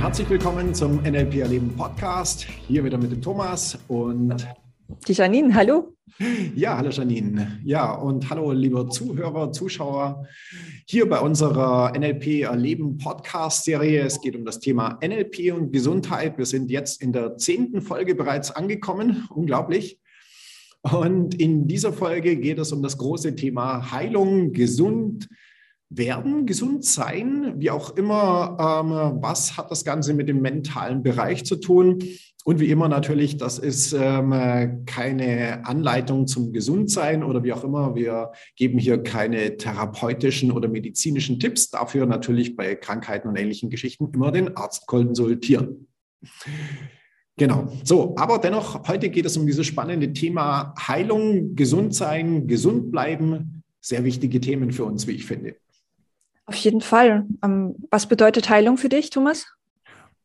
herzlich 0.00 0.30
willkommen 0.30 0.74
zum 0.74 1.02
NLP 1.02 1.40
Erleben 1.40 1.76
Podcast. 1.76 2.46
Hier 2.66 2.82
wieder 2.82 2.96
mit 2.96 3.12
dem 3.12 3.20
Thomas 3.20 3.78
und 3.86 4.48
die 5.06 5.12
Janine. 5.12 5.54
Hallo. 5.54 5.94
Ja, 6.54 6.78
hallo 6.78 6.88
Janine. 6.88 7.60
Ja, 7.64 7.92
und 7.92 8.30
hallo 8.30 8.50
liebe 8.52 8.88
Zuhörer, 8.88 9.52
Zuschauer. 9.52 10.26
Hier 10.86 11.06
bei 11.06 11.20
unserer 11.20 11.92
NLP 11.92 12.44
Erleben 12.44 12.96
Podcast-Serie. 12.96 14.00
Es 14.00 14.22
geht 14.22 14.34
um 14.36 14.46
das 14.46 14.58
Thema 14.58 14.98
NLP 15.06 15.52
und 15.52 15.70
Gesundheit. 15.70 16.38
Wir 16.38 16.46
sind 16.46 16.70
jetzt 16.70 17.02
in 17.02 17.12
der 17.12 17.36
zehnten 17.36 17.82
Folge 17.82 18.14
bereits 18.14 18.50
angekommen. 18.50 19.28
Unglaublich. 19.28 20.00
Und 20.80 21.34
in 21.34 21.68
dieser 21.68 21.92
Folge 21.92 22.36
geht 22.36 22.58
es 22.58 22.72
um 22.72 22.82
das 22.82 22.96
große 22.96 23.34
Thema 23.34 23.92
Heilung, 23.92 24.52
gesund, 24.52 25.28
werden, 25.90 26.46
gesund 26.46 26.84
sein, 26.84 27.54
wie 27.58 27.70
auch 27.70 27.96
immer. 27.96 28.56
Ähm, 28.58 29.22
was 29.22 29.56
hat 29.56 29.70
das 29.70 29.84
Ganze 29.84 30.14
mit 30.14 30.28
dem 30.28 30.40
mentalen 30.40 31.02
Bereich 31.02 31.44
zu 31.44 31.56
tun? 31.56 31.98
Und 32.44 32.58
wie 32.58 32.70
immer 32.70 32.88
natürlich, 32.88 33.36
das 33.36 33.58
ist 33.58 33.92
ähm, 33.92 34.84
keine 34.86 35.66
Anleitung 35.66 36.26
zum 36.26 36.52
Gesundsein 36.52 37.22
oder 37.22 37.44
wie 37.44 37.52
auch 37.52 37.64
immer. 37.64 37.94
Wir 37.94 38.32
geben 38.56 38.78
hier 38.78 39.02
keine 39.02 39.58
therapeutischen 39.58 40.50
oder 40.50 40.68
medizinischen 40.68 41.38
Tipps. 41.38 41.70
Dafür 41.70 42.06
natürlich 42.06 42.56
bei 42.56 42.76
Krankheiten 42.76 43.28
und 43.28 43.36
ähnlichen 43.36 43.68
Geschichten 43.68 44.10
immer 44.14 44.32
den 44.32 44.56
Arzt 44.56 44.86
konsultieren. 44.86 45.88
Genau. 47.36 47.72
So, 47.84 48.14
aber 48.16 48.38
dennoch, 48.38 48.86
heute 48.88 49.10
geht 49.10 49.26
es 49.26 49.36
um 49.36 49.46
dieses 49.46 49.66
spannende 49.66 50.12
Thema 50.12 50.74
Heilung, 50.78 51.56
gesund 51.56 51.94
sein, 51.94 52.46
gesund 52.46 52.90
bleiben. 52.90 53.62
Sehr 53.80 54.04
wichtige 54.04 54.40
Themen 54.40 54.72
für 54.72 54.84
uns, 54.84 55.06
wie 55.06 55.12
ich 55.12 55.26
finde. 55.26 55.56
Auf 56.50 56.56
jeden 56.56 56.80
Fall. 56.80 57.28
Ähm, 57.44 57.76
was 57.92 58.06
bedeutet 58.06 58.50
Heilung 58.50 58.76
für 58.76 58.88
dich, 58.88 59.10
Thomas? 59.10 59.46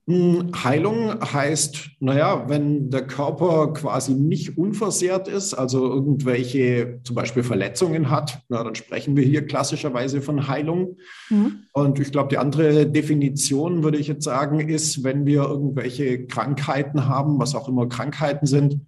Hm, 0.08 0.54
Heilung 0.64 1.22
heißt, 1.22 1.92
naja, 2.00 2.50
wenn 2.50 2.90
der 2.90 3.06
Körper 3.06 3.74
quasi 3.74 4.16
nicht 4.16 4.58
unversehrt 4.58 5.28
ist, 5.28 5.54
also 5.54 5.88
irgendwelche 5.88 7.00
zum 7.04 7.16
Beispiel 7.16 7.44
Verletzungen 7.44 8.10
hat, 8.10 8.40
na, 8.50 8.64
dann 8.64 8.74
sprechen 8.74 9.16
wir 9.16 9.24
hier 9.24 9.46
klassischerweise 9.46 10.20
von 10.20 10.48
Heilung. 10.48 10.98
Mhm. 11.30 11.68
Und 11.74 12.00
ich 12.00 12.12
glaube, 12.12 12.30
die 12.30 12.40
andere 12.40 12.88
Definition, 12.88 13.84
würde 13.84 14.00
ich 14.00 14.08
jetzt 14.08 14.24
sagen, 14.24 14.68
ist, 14.68 15.04
wenn 15.04 15.28
wir 15.28 15.44
irgendwelche 15.44 16.26
Krankheiten 16.26 17.08
haben, 17.08 17.38
was 17.38 17.54
auch 17.54 17.70
immer 17.70 17.88
Krankheiten 17.88 18.48
sind, 18.48 18.82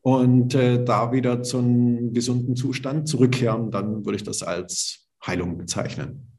und 0.00 0.54
äh, 0.54 0.82
da 0.82 1.12
wieder 1.12 1.42
zum 1.42 2.14
gesunden 2.14 2.56
Zustand 2.56 3.06
zurückkehren, 3.06 3.70
dann 3.70 4.06
würde 4.06 4.16
ich 4.16 4.22
das 4.22 4.42
als 4.42 5.08
Heilung 5.26 5.58
bezeichnen. 5.58 6.33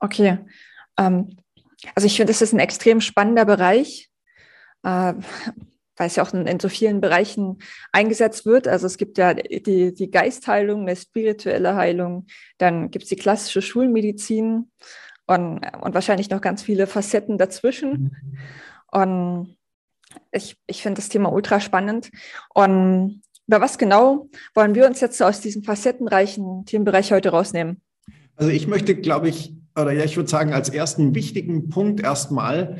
Okay. 0.00 0.38
Ähm, 0.98 1.36
also 1.94 2.06
ich 2.06 2.16
finde, 2.16 2.32
das 2.32 2.42
ist 2.42 2.52
ein 2.52 2.58
extrem 2.58 3.00
spannender 3.00 3.44
Bereich, 3.44 4.10
äh, 4.82 5.14
weil 5.96 6.06
es 6.06 6.16
ja 6.16 6.22
auch 6.22 6.32
in, 6.32 6.46
in, 6.46 6.60
so 6.60 6.68
vielen 6.68 7.00
Bereichen 7.00 7.58
eingesetzt 7.92 8.46
wird. 8.46 8.68
Also 8.68 8.86
es 8.86 8.98
gibt 8.98 9.18
ja 9.18 9.34
die, 9.34 9.94
die 9.94 10.10
Geistheilung, 10.10 10.82
eine 10.82 10.96
spirituelle 10.96 11.76
Heilung, 11.76 12.26
dann 12.58 12.90
gibt 12.90 13.04
es 13.04 13.08
die 13.08 13.16
klassische 13.16 13.62
Schulmedizin 13.62 14.70
und, 15.26 15.60
und 15.80 15.94
wahrscheinlich 15.94 16.30
noch 16.30 16.40
ganz 16.40 16.62
viele 16.62 16.86
Facetten 16.86 17.38
dazwischen. 17.38 18.16
Und 18.90 19.56
ich, 20.32 20.56
ich 20.66 20.82
finde 20.82 21.00
das 21.00 21.08
Thema 21.08 21.30
ultra 21.30 21.60
spannend. 21.60 22.10
Und 22.54 23.22
über 23.46 23.60
was 23.60 23.78
genau 23.78 24.28
wollen 24.54 24.74
wir 24.74 24.86
uns 24.86 25.00
jetzt 25.00 25.22
aus 25.22 25.40
diesem 25.40 25.62
facettenreichen 25.62 26.64
Themenbereich 26.66 27.12
heute 27.12 27.30
rausnehmen? 27.30 27.82
Also 28.36 28.50
ich 28.50 28.66
möchte, 28.66 28.94
glaube 28.94 29.28
ich, 29.28 29.57
oder 29.78 29.92
ja, 29.92 30.04
ich 30.04 30.16
würde 30.16 30.28
sagen, 30.28 30.52
als 30.52 30.68
ersten 30.68 31.14
wichtigen 31.14 31.68
Punkt 31.68 32.00
erstmal 32.00 32.78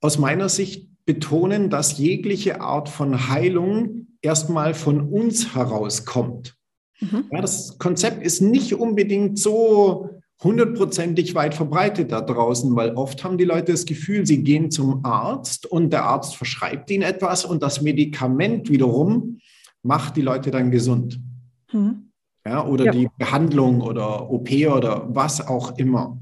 aus 0.00 0.18
meiner 0.18 0.48
Sicht 0.48 0.88
betonen, 1.04 1.70
dass 1.70 1.98
jegliche 1.98 2.60
Art 2.60 2.88
von 2.88 3.28
Heilung 3.28 4.06
erstmal 4.20 4.74
von 4.74 5.00
uns 5.00 5.54
herauskommt. 5.54 6.56
Mhm. 7.00 7.24
Ja, 7.30 7.40
das 7.40 7.78
Konzept 7.78 8.24
ist 8.24 8.40
nicht 8.40 8.74
unbedingt 8.74 9.38
so 9.38 10.10
hundertprozentig 10.42 11.34
weit 11.34 11.54
verbreitet 11.54 12.10
da 12.10 12.20
draußen, 12.20 12.74
weil 12.74 12.94
oft 12.94 13.22
haben 13.22 13.38
die 13.38 13.44
Leute 13.44 13.72
das 13.72 13.86
Gefühl, 13.86 14.26
sie 14.26 14.42
gehen 14.42 14.70
zum 14.72 15.04
Arzt 15.04 15.66
und 15.66 15.92
der 15.92 16.04
Arzt 16.04 16.36
verschreibt 16.36 16.90
ihnen 16.90 17.04
etwas 17.04 17.44
und 17.44 17.62
das 17.62 17.80
Medikament 17.80 18.68
wiederum 18.68 19.38
macht 19.82 20.16
die 20.16 20.22
Leute 20.22 20.50
dann 20.50 20.70
gesund. 20.72 21.20
Mhm 21.72 22.11
ja, 22.46 22.66
oder 22.66 22.86
ja. 22.86 22.92
die 22.92 23.08
Behandlung 23.18 23.80
oder 23.80 24.30
OP 24.30 24.50
oder 24.50 25.06
was 25.14 25.46
auch 25.46 25.78
immer. 25.78 26.18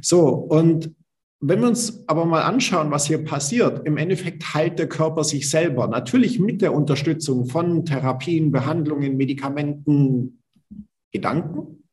So, 0.00 0.28
und 0.28 0.92
wenn 1.40 1.60
wir 1.60 1.68
uns 1.68 2.02
aber 2.08 2.24
mal 2.24 2.42
anschauen, 2.42 2.90
was 2.90 3.06
hier 3.06 3.24
passiert, 3.24 3.86
im 3.86 3.96
Endeffekt 3.96 4.54
heilt 4.54 4.78
der 4.78 4.88
Körper 4.88 5.22
sich 5.22 5.48
selber. 5.48 5.86
Natürlich 5.86 6.40
mit 6.40 6.62
der 6.62 6.74
Unterstützung 6.74 7.46
von 7.46 7.84
Therapien, 7.84 8.50
Behandlungen, 8.50 9.16
Medikamenten, 9.16 10.42
Gedanken. 11.12 11.84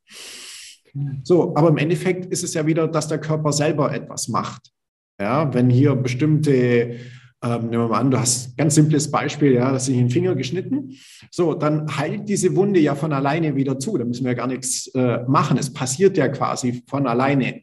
So, 1.24 1.56
aber 1.56 1.70
im 1.70 1.78
Endeffekt 1.78 2.26
ist 2.26 2.44
es 2.44 2.56
ja 2.56 2.66
wieder, 2.66 2.88
dass 2.88 3.08
der 3.08 3.20
Körper 3.20 3.52
selber 3.52 3.94
etwas 3.94 4.30
macht. 4.30 4.72
Ja, 5.20 5.54
wenn 5.54 5.70
hier 5.70 5.96
bestimmte 5.96 6.98
ähm, 7.46 7.70
nehmen 7.70 7.84
wir 7.84 7.88
mal 7.90 8.00
an, 8.00 8.12
du 8.12 8.20
hast 8.20 8.50
ein 8.50 8.56
ganz 8.58 8.76
simples 8.76 9.12
Beispiel, 9.12 9.54
ja, 9.54 9.72
dass 9.72 9.86
sich 9.86 9.96
den 9.96 10.10
Finger 10.10 10.36
geschnitten. 10.36 10.96
So, 11.30 11.54
dann 11.54 11.96
heilt 11.98 12.28
diese 12.28 12.56
Wunde 12.56 12.80
ja 12.80 12.96
von 12.96 13.14
alleine 13.14 13.56
wieder 13.56 13.78
zu. 13.78 13.98
Da 13.98 14.06
müssen 14.06 14.24
wir 14.24 14.32
ja 14.32 14.38
gar 14.38 14.48
nichts 14.48 14.88
äh, 14.96 15.20
machen. 15.28 15.58
Es 15.58 15.72
passiert 15.72 16.18
ja 16.18 16.28
quasi 16.28 16.84
von 16.88 17.06
alleine. 17.08 17.62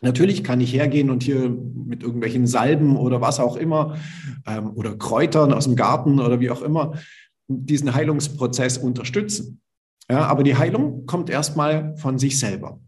Natürlich 0.00 0.44
kann 0.44 0.60
ich 0.60 0.72
hergehen 0.72 1.10
und 1.10 1.24
hier 1.24 1.50
mit 1.50 2.04
irgendwelchen 2.04 2.46
Salben 2.46 2.96
oder 2.96 3.20
was 3.20 3.40
auch 3.40 3.56
immer 3.56 3.96
ähm, 4.46 4.70
oder 4.76 4.96
Kräutern 4.96 5.52
aus 5.52 5.64
dem 5.64 5.74
Garten 5.74 6.20
oder 6.20 6.38
wie 6.38 6.50
auch 6.50 6.62
immer 6.62 6.92
diesen 7.48 7.94
Heilungsprozess 7.94 8.78
unterstützen. 8.78 9.60
Ja, 10.08 10.26
aber 10.26 10.44
die 10.44 10.56
Heilung 10.56 11.06
kommt 11.06 11.28
erstmal 11.28 11.96
von 11.96 12.18
sich 12.18 12.38
selber. 12.38 12.80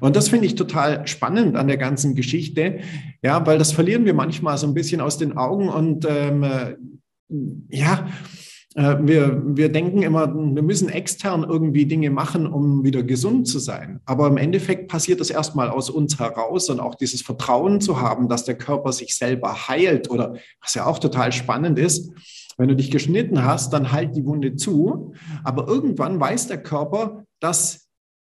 Und 0.00 0.16
das 0.16 0.28
finde 0.28 0.46
ich 0.46 0.54
total 0.54 1.06
spannend 1.06 1.56
an 1.56 1.68
der 1.68 1.76
ganzen 1.76 2.14
Geschichte, 2.14 2.80
ja, 3.22 3.44
weil 3.46 3.58
das 3.58 3.72
verlieren 3.72 4.04
wir 4.04 4.14
manchmal 4.14 4.58
so 4.58 4.66
ein 4.66 4.74
bisschen 4.74 5.00
aus 5.00 5.18
den 5.18 5.36
Augen 5.36 5.68
und 5.68 6.06
ähm, 6.08 6.42
äh, 6.42 6.76
ja, 7.68 8.08
äh, 8.74 8.96
wir, 9.00 9.42
wir 9.44 9.70
denken 9.70 10.02
immer, 10.02 10.32
wir 10.32 10.62
müssen 10.62 10.88
extern 10.88 11.44
irgendwie 11.44 11.86
Dinge 11.86 12.10
machen, 12.10 12.46
um 12.46 12.84
wieder 12.84 13.02
gesund 13.02 13.48
zu 13.48 13.58
sein. 13.58 14.00
Aber 14.04 14.28
im 14.28 14.36
Endeffekt 14.36 14.88
passiert 14.88 15.20
das 15.20 15.30
erstmal 15.30 15.70
aus 15.70 15.90
uns 15.90 16.18
heraus 16.18 16.70
und 16.70 16.80
auch 16.80 16.94
dieses 16.94 17.22
Vertrauen 17.22 17.80
zu 17.80 18.00
haben, 18.00 18.28
dass 18.28 18.44
der 18.44 18.56
Körper 18.56 18.92
sich 18.92 19.16
selber 19.16 19.68
heilt 19.68 20.10
oder 20.10 20.34
was 20.60 20.74
ja 20.74 20.86
auch 20.86 20.98
total 20.98 21.32
spannend 21.32 21.78
ist. 21.78 22.12
Wenn 22.56 22.68
du 22.68 22.76
dich 22.76 22.90
geschnitten 22.90 23.44
hast, 23.44 23.72
dann 23.72 23.90
halt 23.90 24.14
die 24.16 24.24
Wunde 24.24 24.54
zu. 24.54 25.14
Aber 25.44 25.66
irgendwann 25.66 26.20
weiß 26.20 26.46
der 26.46 26.62
Körper, 26.62 27.24
dass 27.40 27.89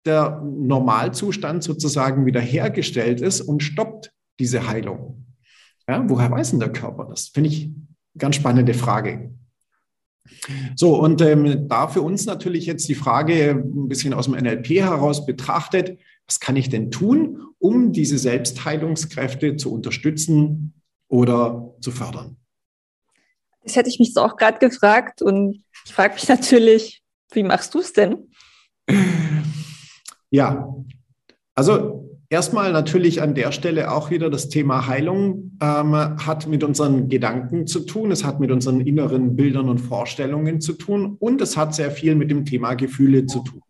der 0.07 0.43
Normalzustand 0.45 1.63
sozusagen 1.63 2.27
wiederhergestellt 2.27 3.21
ist 3.21 3.41
und 3.41 3.63
stoppt 3.63 4.13
diese 4.39 4.69
Heilung. 4.69 5.27
Ja, 5.89 6.05
woher 6.09 6.31
weiß 6.31 6.51
denn 6.51 6.61
der 6.61 6.73
Körper 6.73 7.07
das? 7.09 7.29
Finde 7.29 7.51
ich 7.51 7.71
ganz 8.19 8.37
spannende 8.37 8.75
Frage. 8.75 9.31
So, 10.75 11.01
und 11.01 11.21
ähm, 11.21 11.69
da 11.69 11.89
für 11.89 12.03
uns 12.03 12.27
natürlich 12.27 12.67
jetzt 12.67 12.89
die 12.89 12.95
Frage 12.95 13.51
ein 13.51 13.89
bisschen 13.89 14.13
aus 14.13 14.27
dem 14.27 14.35
NLP 14.35 14.71
heraus 14.81 15.25
betrachtet, 15.25 15.99
was 16.27 16.41
kann 16.41 16.57
ich 16.57 16.69
denn 16.69 16.91
tun, 16.91 17.41
um 17.59 17.93
diese 17.93 18.19
Selbstheilungskräfte 18.19 19.57
zu 19.57 19.73
unterstützen 19.73 20.83
oder 21.09 21.75
zu 21.81 21.93
fördern? 21.93 22.37
Das 23.63 23.77
hätte 23.77 23.89
ich 23.89 23.99
mich 23.99 24.13
so 24.13 24.23
auch 24.23 24.37
gerade 24.37 24.59
gefragt 24.59 25.23
und 25.23 25.65
ich 25.85 25.93
frage 25.93 26.15
mich 26.15 26.29
natürlich, 26.29 27.03
wie 27.33 27.43
machst 27.43 27.75
du 27.75 27.81
es 27.81 27.93
denn? 27.93 28.29
Ja, 30.31 30.75
also 31.55 32.19
erstmal 32.29 32.73
natürlich 32.73 33.23
an 33.23 33.35
der 33.35 33.53
Stelle 33.53 33.93
auch 33.93 34.11
wieder 34.11 34.31
das 34.31 34.49
Thema 34.49 34.87
Heilung 34.87 35.57
ähm, 35.63 35.95
hat 35.95 36.47
mit 36.47 36.65
unseren 36.65 37.09
Gedanken 37.09 37.67
zu 37.67 37.81
tun, 37.81 38.11
es 38.11 38.25
hat 38.25 38.41
mit 38.41 38.51
unseren 38.51 38.81
inneren 38.81 39.37
Bildern 39.37 39.69
und 39.69 39.79
Vorstellungen 39.79 40.61
zu 40.61 40.75
tun 40.75 41.17
und 41.19 41.41
es 41.41 41.57
hat 41.57 41.75
sehr 41.75 41.91
viel 41.91 42.15
mit 42.15 42.31
dem 42.31 42.45
Thema 42.45 42.75
Gefühle 42.75 43.27
zu 43.27 43.41
tun. 43.41 43.61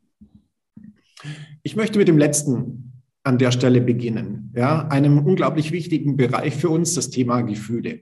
Ich 1.63 1.77
möchte 1.77 1.99
mit 1.99 2.09
dem 2.09 2.19
letzten 2.19 3.03
an 3.25 3.39
der 3.39 3.51
Stelle 3.51 3.81
beginnen, 3.81 4.53
ja, 4.55 4.87
einem 4.87 5.19
unglaublich 5.19 5.73
wichtigen 5.73 6.17
Bereich 6.17 6.55
für 6.55 6.71
uns, 6.71 6.95
das 6.95 7.11
Thema 7.11 7.43
Gefühle. 7.43 8.01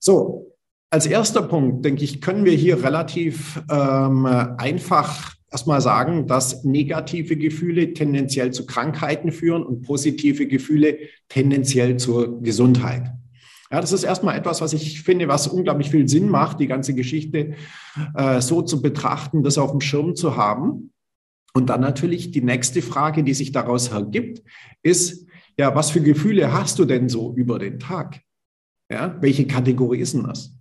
So, 0.00 0.56
als 0.90 1.06
erster 1.06 1.42
Punkt, 1.42 1.84
denke 1.84 2.02
ich, 2.02 2.20
können 2.20 2.44
wir 2.44 2.52
hier 2.52 2.82
relativ 2.82 3.62
ähm, 3.70 4.26
einfach 4.26 5.34
erstmal 5.50 5.80
sagen, 5.80 6.26
dass 6.26 6.64
negative 6.64 7.36
Gefühle 7.36 7.92
tendenziell 7.92 8.52
zu 8.52 8.66
Krankheiten 8.66 9.32
führen 9.32 9.62
und 9.62 9.82
positive 9.82 10.46
Gefühle 10.46 10.98
tendenziell 11.28 11.96
zur 11.96 12.42
Gesundheit. 12.42 13.12
Ja, 13.70 13.80
das 13.80 13.92
ist 13.92 14.04
erstmal 14.04 14.38
etwas, 14.38 14.60
was 14.60 14.72
ich 14.72 15.02
finde, 15.02 15.26
was 15.28 15.48
unglaublich 15.48 15.90
viel 15.90 16.08
Sinn 16.08 16.28
macht, 16.28 16.60
die 16.60 16.68
ganze 16.68 16.94
Geschichte 16.94 17.54
äh, 18.14 18.40
so 18.40 18.62
zu 18.62 18.80
betrachten, 18.80 19.42
das 19.42 19.58
auf 19.58 19.72
dem 19.72 19.80
Schirm 19.80 20.14
zu 20.14 20.36
haben. 20.36 20.92
Und 21.52 21.70
dann 21.70 21.80
natürlich 21.80 22.30
die 22.30 22.42
nächste 22.42 22.82
Frage, 22.82 23.24
die 23.24 23.34
sich 23.34 23.50
daraus 23.50 23.88
ergibt, 23.88 24.42
ist, 24.82 25.26
ja, 25.58 25.74
was 25.74 25.90
für 25.90 26.02
Gefühle 26.02 26.52
hast 26.52 26.78
du 26.78 26.84
denn 26.84 27.08
so 27.08 27.34
über 27.34 27.58
den 27.58 27.80
Tag? 27.80 28.20
Ja, 28.90 29.16
welche 29.20 29.46
Kategorie 29.46 30.00
ist 30.00 30.14
denn 30.14 30.24
das? 30.24 30.56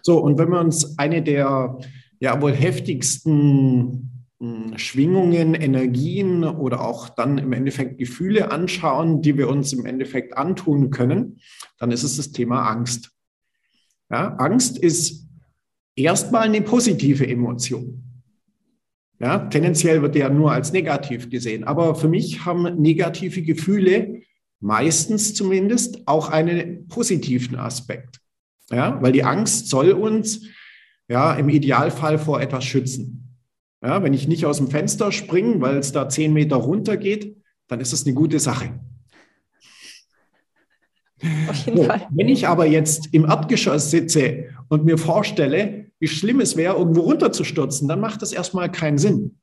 So, 0.00 0.18
und 0.18 0.38
wenn 0.38 0.48
wir 0.48 0.60
uns 0.60 0.98
eine 0.98 1.22
der 1.22 1.78
ja 2.22 2.40
wohl 2.40 2.54
heftigsten 2.54 4.28
hm, 4.38 4.78
Schwingungen, 4.78 5.54
Energien 5.54 6.44
oder 6.44 6.80
auch 6.80 7.08
dann 7.08 7.36
im 7.38 7.52
Endeffekt 7.52 7.98
Gefühle 7.98 8.52
anschauen, 8.52 9.22
die 9.22 9.36
wir 9.36 9.48
uns 9.48 9.72
im 9.72 9.84
Endeffekt 9.86 10.38
antun 10.38 10.90
können, 10.90 11.40
dann 11.78 11.90
ist 11.90 12.04
es 12.04 12.16
das 12.16 12.30
Thema 12.30 12.70
Angst. 12.70 13.10
Ja, 14.08 14.36
Angst 14.36 14.78
ist 14.78 15.26
erstmal 15.96 16.42
eine 16.42 16.62
positive 16.62 17.26
Emotion. 17.26 18.04
Ja, 19.18 19.38
tendenziell 19.38 20.00
wird 20.00 20.14
der 20.14 20.30
nur 20.30 20.52
als 20.52 20.72
negativ 20.72 21.28
gesehen. 21.28 21.64
Aber 21.64 21.96
für 21.96 22.08
mich 22.08 22.44
haben 22.44 22.80
negative 22.80 23.42
Gefühle 23.42 24.20
meistens 24.60 25.34
zumindest 25.34 26.06
auch 26.06 26.28
einen 26.28 26.86
positiven 26.86 27.56
Aspekt. 27.56 28.20
Ja, 28.70 29.02
weil 29.02 29.10
die 29.10 29.24
Angst 29.24 29.68
soll 29.68 29.90
uns 29.90 30.46
ja 31.08 31.34
im 31.34 31.48
Idealfall 31.48 32.18
vor 32.18 32.40
etwas 32.40 32.64
schützen. 32.64 33.38
Ja, 33.82 34.02
wenn 34.02 34.14
ich 34.14 34.28
nicht 34.28 34.46
aus 34.46 34.58
dem 34.58 34.68
Fenster 34.68 35.10
springe, 35.10 35.60
weil 35.60 35.76
es 35.76 35.92
da 35.92 36.08
zehn 36.08 36.32
Meter 36.32 36.56
runter 36.56 36.96
geht, 36.96 37.36
dann 37.66 37.80
ist 37.80 37.92
das 37.92 38.06
eine 38.06 38.14
gute 38.14 38.38
Sache. 38.38 38.78
Auf 41.48 41.66
jeden 41.66 41.78
so, 41.78 41.84
Fall. 41.84 42.06
Wenn 42.10 42.28
ich 42.28 42.46
aber 42.46 42.66
jetzt 42.66 43.08
im 43.12 43.24
Erdgeschoss 43.24 43.90
sitze 43.90 44.46
und 44.68 44.84
mir 44.84 44.98
vorstelle, 44.98 45.86
wie 45.98 46.08
schlimm 46.08 46.40
es 46.40 46.56
wäre, 46.56 46.76
irgendwo 46.76 47.02
runterzustürzen, 47.02 47.88
dann 47.88 48.00
macht 48.00 48.22
das 48.22 48.32
erstmal 48.32 48.70
keinen 48.70 48.98
Sinn. 48.98 49.38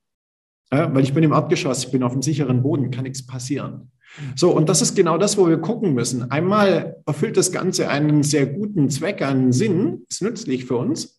Ja, 0.72 0.94
weil 0.94 1.04
ich 1.04 1.14
bin 1.14 1.24
im 1.24 1.32
Erdgeschoss, 1.32 1.86
ich 1.86 1.92
bin 1.92 2.04
auf 2.04 2.12
dem 2.14 2.22
sicheren 2.22 2.62
Boden, 2.62 2.92
kann 2.92 3.04
nichts 3.04 3.26
passieren. 3.26 3.92
So, 4.36 4.52
und 4.56 4.70
das 4.70 4.82
ist 4.82 4.96
genau 4.96 5.18
das, 5.18 5.38
wo 5.38 5.48
wir 5.48 5.58
gucken 5.58 5.94
müssen. 5.94 6.32
Einmal 6.32 6.98
erfüllt 7.06 7.38
das 7.38 7.52
Ganze 7.52 7.90
einen 7.90 8.24
sehr 8.24 8.46
guten 8.46 8.90
Zweck, 8.90 9.22
einen 9.22 9.52
Sinn, 9.52 10.06
ist 10.10 10.22
nützlich 10.22 10.66
für 10.66 10.78
uns. 10.78 11.19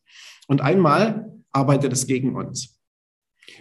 Und 0.50 0.62
einmal 0.62 1.32
arbeitet 1.52 1.92
es 1.92 2.08
gegen 2.08 2.34
uns. 2.34 2.76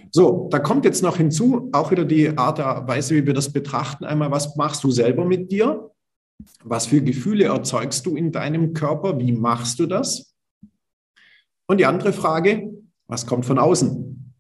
So, 0.09 0.47
da 0.50 0.57
kommt 0.57 0.86
jetzt 0.86 1.03
noch 1.03 1.18
hinzu, 1.18 1.69
auch 1.71 1.91
wieder 1.91 2.03
die 2.03 2.36
Art 2.36 2.57
der 2.57 2.88
Weise, 2.88 3.13
wie 3.13 3.27
wir 3.27 3.36
das 3.36 3.53
betrachten. 3.53 4.06
Einmal, 4.06 4.31
was 4.31 4.56
machst 4.56 4.83
du 4.83 4.89
selber 4.89 5.24
mit 5.24 5.51
dir? 5.51 5.91
Was 6.63 6.88
für 6.88 7.03
Gefühle 7.03 7.45
erzeugst 7.45 8.07
du 8.07 8.15
in 8.15 8.31
deinem 8.31 8.74
Körper? 8.74 9.19
Wie 9.19 9.31
machst 9.31 9.77
du 9.77 9.86
das? 9.86 10.36
Und 11.68 11.77
die 11.80 11.86
andere 11.86 12.12
Frage, 12.12 12.74
was 13.06 13.27
kommt 13.27 13.45
von 13.45 13.59
außen? 13.59 14.33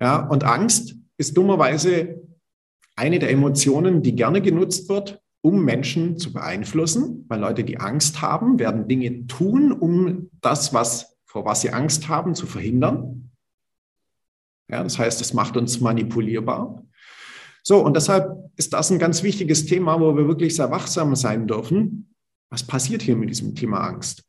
Ja, 0.00 0.26
und 0.26 0.44
Angst 0.44 0.96
ist 1.18 1.36
dummerweise 1.36 2.18
eine 2.96 3.18
der 3.18 3.30
Emotionen, 3.30 4.02
die 4.02 4.16
gerne 4.16 4.40
genutzt 4.40 4.88
wird, 4.88 5.20
um 5.42 5.66
Menschen 5.66 6.16
zu 6.16 6.32
beeinflussen, 6.32 7.26
weil 7.28 7.40
Leute, 7.40 7.62
die 7.62 7.78
Angst 7.78 8.22
haben, 8.22 8.58
werden 8.58 8.88
Dinge 8.88 9.26
tun, 9.26 9.70
um 9.70 10.30
das, 10.40 10.72
was, 10.72 11.17
vor 11.38 11.44
was 11.44 11.60
sie 11.60 11.70
Angst 11.70 12.08
haben, 12.08 12.34
zu 12.34 12.46
verhindern. 12.46 13.30
Ja, 14.68 14.82
das 14.82 14.98
heißt, 14.98 15.20
es 15.20 15.34
macht 15.34 15.56
uns 15.56 15.78
manipulierbar. 15.78 16.82
So, 17.62 17.78
und 17.78 17.94
deshalb 17.94 18.50
ist 18.56 18.72
das 18.72 18.90
ein 18.90 18.98
ganz 18.98 19.22
wichtiges 19.22 19.64
Thema, 19.64 20.00
wo 20.00 20.16
wir 20.16 20.26
wirklich 20.26 20.56
sehr 20.56 20.72
wachsam 20.72 21.14
sein 21.14 21.46
dürfen. 21.46 22.12
Was 22.50 22.64
passiert 22.64 23.02
hier 23.02 23.14
mit 23.14 23.30
diesem 23.30 23.54
Thema 23.54 23.86
Angst? 23.86 24.24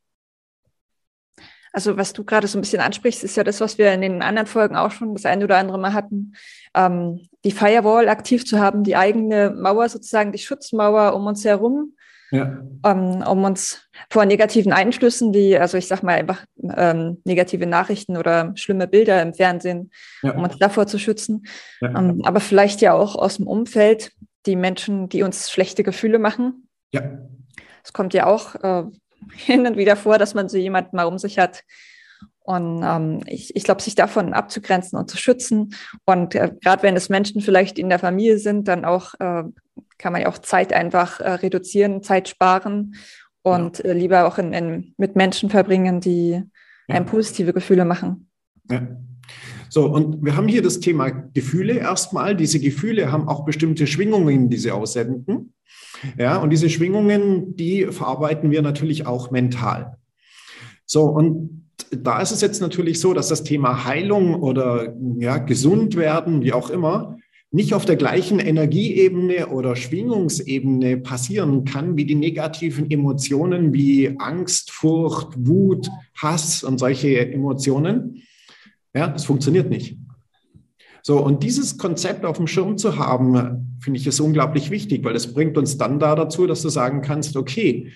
Also 1.73 1.97
was 1.97 2.13
du 2.13 2.23
gerade 2.23 2.45
so 2.45 2.59
ein 2.59 2.61
bisschen 2.61 2.81
ansprichst, 2.81 3.23
ist 3.23 3.35
ja 3.37 3.43
das, 3.43 3.59
was 3.59 3.79
wir 3.79 3.91
in 3.91 4.01
den 4.01 4.21
anderen 4.21 4.47
Folgen 4.47 4.75
auch 4.75 4.91
schon 4.91 5.15
das 5.15 5.25
eine 5.25 5.45
oder 5.45 5.57
andere 5.57 5.79
Mal 5.79 5.93
hatten, 5.93 6.33
ähm, 6.75 7.27
die 7.43 7.51
Firewall 7.51 8.07
aktiv 8.07 8.45
zu 8.45 8.59
haben, 8.59 8.83
die 8.83 8.95
eigene 8.95 9.49
Mauer 9.49 9.89
sozusagen, 9.89 10.31
die 10.31 10.37
Schutzmauer 10.37 11.15
um 11.15 11.25
uns 11.25 11.43
herum, 11.43 11.95
ja. 12.31 12.61
ähm, 12.85 13.23
um 13.27 13.43
uns 13.43 13.87
vor 14.09 14.25
negativen 14.25 14.73
Einflüssen, 14.73 15.33
wie, 15.33 15.57
also 15.57 15.77
ich 15.77 15.87
sag 15.87 16.03
mal 16.03 16.15
einfach 16.15 16.45
ähm, 16.75 17.21
negative 17.23 17.65
Nachrichten 17.65 18.17
oder 18.17 18.51
schlimme 18.55 18.87
Bilder 18.87 19.21
im 19.21 19.33
Fernsehen, 19.33 19.91
ja. 20.21 20.33
um 20.33 20.43
uns 20.43 20.57
davor 20.57 20.87
zu 20.87 20.99
schützen. 20.99 21.45
Ja. 21.81 21.89
Ähm, 21.89 22.21
aber 22.23 22.39
vielleicht 22.39 22.81
ja 22.81 22.93
auch 22.93 23.15
aus 23.15 23.37
dem 23.37 23.47
Umfeld, 23.47 24.11
die 24.45 24.55
Menschen, 24.55 25.09
die 25.09 25.23
uns 25.23 25.49
schlechte 25.49 25.83
Gefühle 25.83 26.19
machen. 26.19 26.67
Ja. 26.93 27.19
Es 27.83 27.93
kommt 27.93 28.13
ja 28.13 28.25
auch 28.25 28.55
äh, 28.55 28.83
hin 29.33 29.67
und 29.67 29.77
wieder 29.77 29.95
vor, 29.95 30.17
dass 30.17 30.33
man 30.33 30.49
so 30.49 30.57
jemanden 30.57 30.95
mal 30.95 31.05
um 31.05 31.17
sich 31.17 31.39
hat. 31.39 31.63
Und 32.41 32.81
ähm, 32.83 33.21
ich, 33.27 33.55
ich 33.55 33.63
glaube, 33.63 33.81
sich 33.81 33.93
davon 33.93 34.33
abzugrenzen 34.33 34.97
und 34.97 35.09
zu 35.09 35.17
schützen. 35.17 35.75
Und 36.05 36.33
äh, 36.33 36.51
gerade 36.61 36.81
wenn 36.81 36.95
es 36.95 37.09
Menschen 37.09 37.41
vielleicht 37.41 37.77
in 37.77 37.89
der 37.89 37.99
Familie 37.99 38.39
sind, 38.39 38.67
dann 38.67 38.85
auch 38.85 39.13
äh, 39.19 39.43
kann 39.99 40.13
man 40.13 40.23
ja 40.23 40.29
auch 40.29 40.39
Zeit 40.39 40.73
einfach 40.73 41.19
äh, 41.19 41.29
reduzieren, 41.33 42.01
Zeit 42.01 42.27
sparen 42.27 42.95
und 43.43 43.79
ja. 43.79 43.85
Äh, 43.85 43.93
lieber 43.93 44.25
auch 44.25 44.39
in, 44.39 44.53
in, 44.53 44.93
mit 44.97 45.15
Menschen 45.15 45.49
verbringen, 45.49 45.99
die 45.99 46.41
ja. 46.87 46.95
einem 46.95 47.05
positive 47.05 47.53
Gefühle 47.53 47.85
machen. 47.85 48.29
Ja. 48.71 48.87
So, 49.69 49.85
und 49.85 50.25
wir 50.25 50.35
haben 50.35 50.47
hier 50.47 50.63
das 50.63 50.79
Thema 50.79 51.09
Gefühle 51.09 51.73
erstmal. 51.73 52.35
Diese 52.35 52.59
Gefühle 52.59 53.11
haben 53.11 53.27
auch 53.27 53.45
bestimmte 53.45 53.85
Schwingungen, 53.85 54.49
die 54.49 54.57
sie 54.57 54.71
aussenden. 54.71 55.53
Ja, 56.17 56.37
und 56.37 56.49
diese 56.49 56.69
Schwingungen, 56.69 57.55
die 57.55 57.85
verarbeiten 57.85 58.49
wir 58.49 58.63
natürlich 58.63 59.05
auch 59.05 59.29
mental. 59.29 59.97
So, 60.85 61.03
und 61.03 61.67
da 61.91 62.19
ist 62.19 62.31
es 62.31 62.41
jetzt 62.41 62.61
natürlich 62.61 62.99
so, 62.99 63.13
dass 63.13 63.27
das 63.27 63.43
Thema 63.43 63.85
Heilung 63.85 64.41
oder 64.41 64.95
ja, 65.19 65.37
gesund 65.37 65.95
werden, 65.95 66.41
wie 66.41 66.53
auch 66.53 66.71
immer, 66.71 67.18
nicht 67.51 67.73
auf 67.73 67.85
der 67.85 67.95
gleichen 67.95 68.39
Energieebene 68.39 69.47
oder 69.47 69.75
Schwingungsebene 69.75 70.97
passieren 70.97 71.65
kann 71.65 71.97
wie 71.97 72.05
die 72.05 72.15
negativen 72.15 72.91
Emotionen 72.91 73.73
wie 73.73 74.15
Angst, 74.19 74.71
Furcht, 74.71 75.29
Wut, 75.35 75.89
Hass 76.15 76.63
und 76.63 76.77
solche 76.77 77.31
Emotionen. 77.31 78.21
Ja, 78.93 79.07
das 79.07 79.25
funktioniert 79.25 79.69
nicht. 79.69 79.97
So, 81.01 81.23
und 81.23 81.43
dieses 81.43 81.77
Konzept 81.77 82.25
auf 82.25 82.37
dem 82.37 82.45
Schirm 82.45 82.77
zu 82.77 82.97
haben, 82.97 83.77
finde 83.81 83.99
ich 83.99 84.05
ist 84.05 84.19
unglaublich 84.19 84.69
wichtig, 84.69 85.03
weil 85.03 85.15
es 85.15 85.33
bringt 85.33 85.57
uns 85.57 85.77
dann 85.77 85.99
da 85.99 86.15
dazu, 86.15 86.45
dass 86.45 86.61
du 86.61 86.69
sagen 86.69 87.01
kannst, 87.01 87.35
okay, 87.35 87.91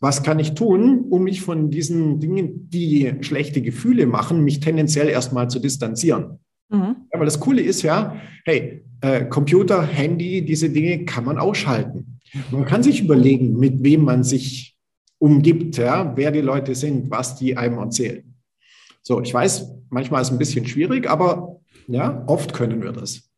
was 0.00 0.22
kann 0.22 0.38
ich 0.38 0.54
tun, 0.54 1.06
um 1.10 1.24
mich 1.24 1.42
von 1.42 1.70
diesen 1.70 2.20
Dingen, 2.20 2.68
die 2.70 3.14
schlechte 3.20 3.62
Gefühle 3.62 4.06
machen, 4.06 4.44
mich 4.44 4.60
tendenziell 4.60 5.08
erstmal 5.08 5.48
zu 5.48 5.58
distanzieren? 5.58 6.40
Mhm. 6.70 6.96
Ja, 7.12 7.18
weil 7.18 7.26
das 7.26 7.40
Coole 7.40 7.62
ist 7.62 7.82
ja, 7.82 8.16
hey, 8.44 8.84
äh, 9.00 9.24
Computer, 9.26 9.82
Handy, 9.82 10.44
diese 10.44 10.70
Dinge 10.70 11.04
kann 11.04 11.24
man 11.24 11.38
ausschalten. 11.38 12.20
Man 12.50 12.64
kann 12.64 12.82
sich 12.82 13.00
überlegen, 13.00 13.58
mit 13.58 13.82
wem 13.82 14.04
man 14.04 14.22
sich 14.22 14.76
umgibt, 15.18 15.76
ja, 15.76 16.16
wer 16.16 16.30
die 16.30 16.40
Leute 16.40 16.74
sind, 16.74 17.10
was 17.10 17.36
die 17.36 17.56
einem 17.56 17.78
erzählen. 17.78 18.34
So, 19.02 19.20
ich 19.20 19.32
weiß, 19.32 19.70
manchmal 19.90 20.22
ist 20.22 20.28
es 20.28 20.32
ein 20.32 20.38
bisschen 20.38 20.66
schwierig, 20.66 21.08
aber 21.08 21.60
ja, 21.88 22.24
oft 22.26 22.52
können 22.52 22.82
wir 22.82 22.92
das. 22.92 23.30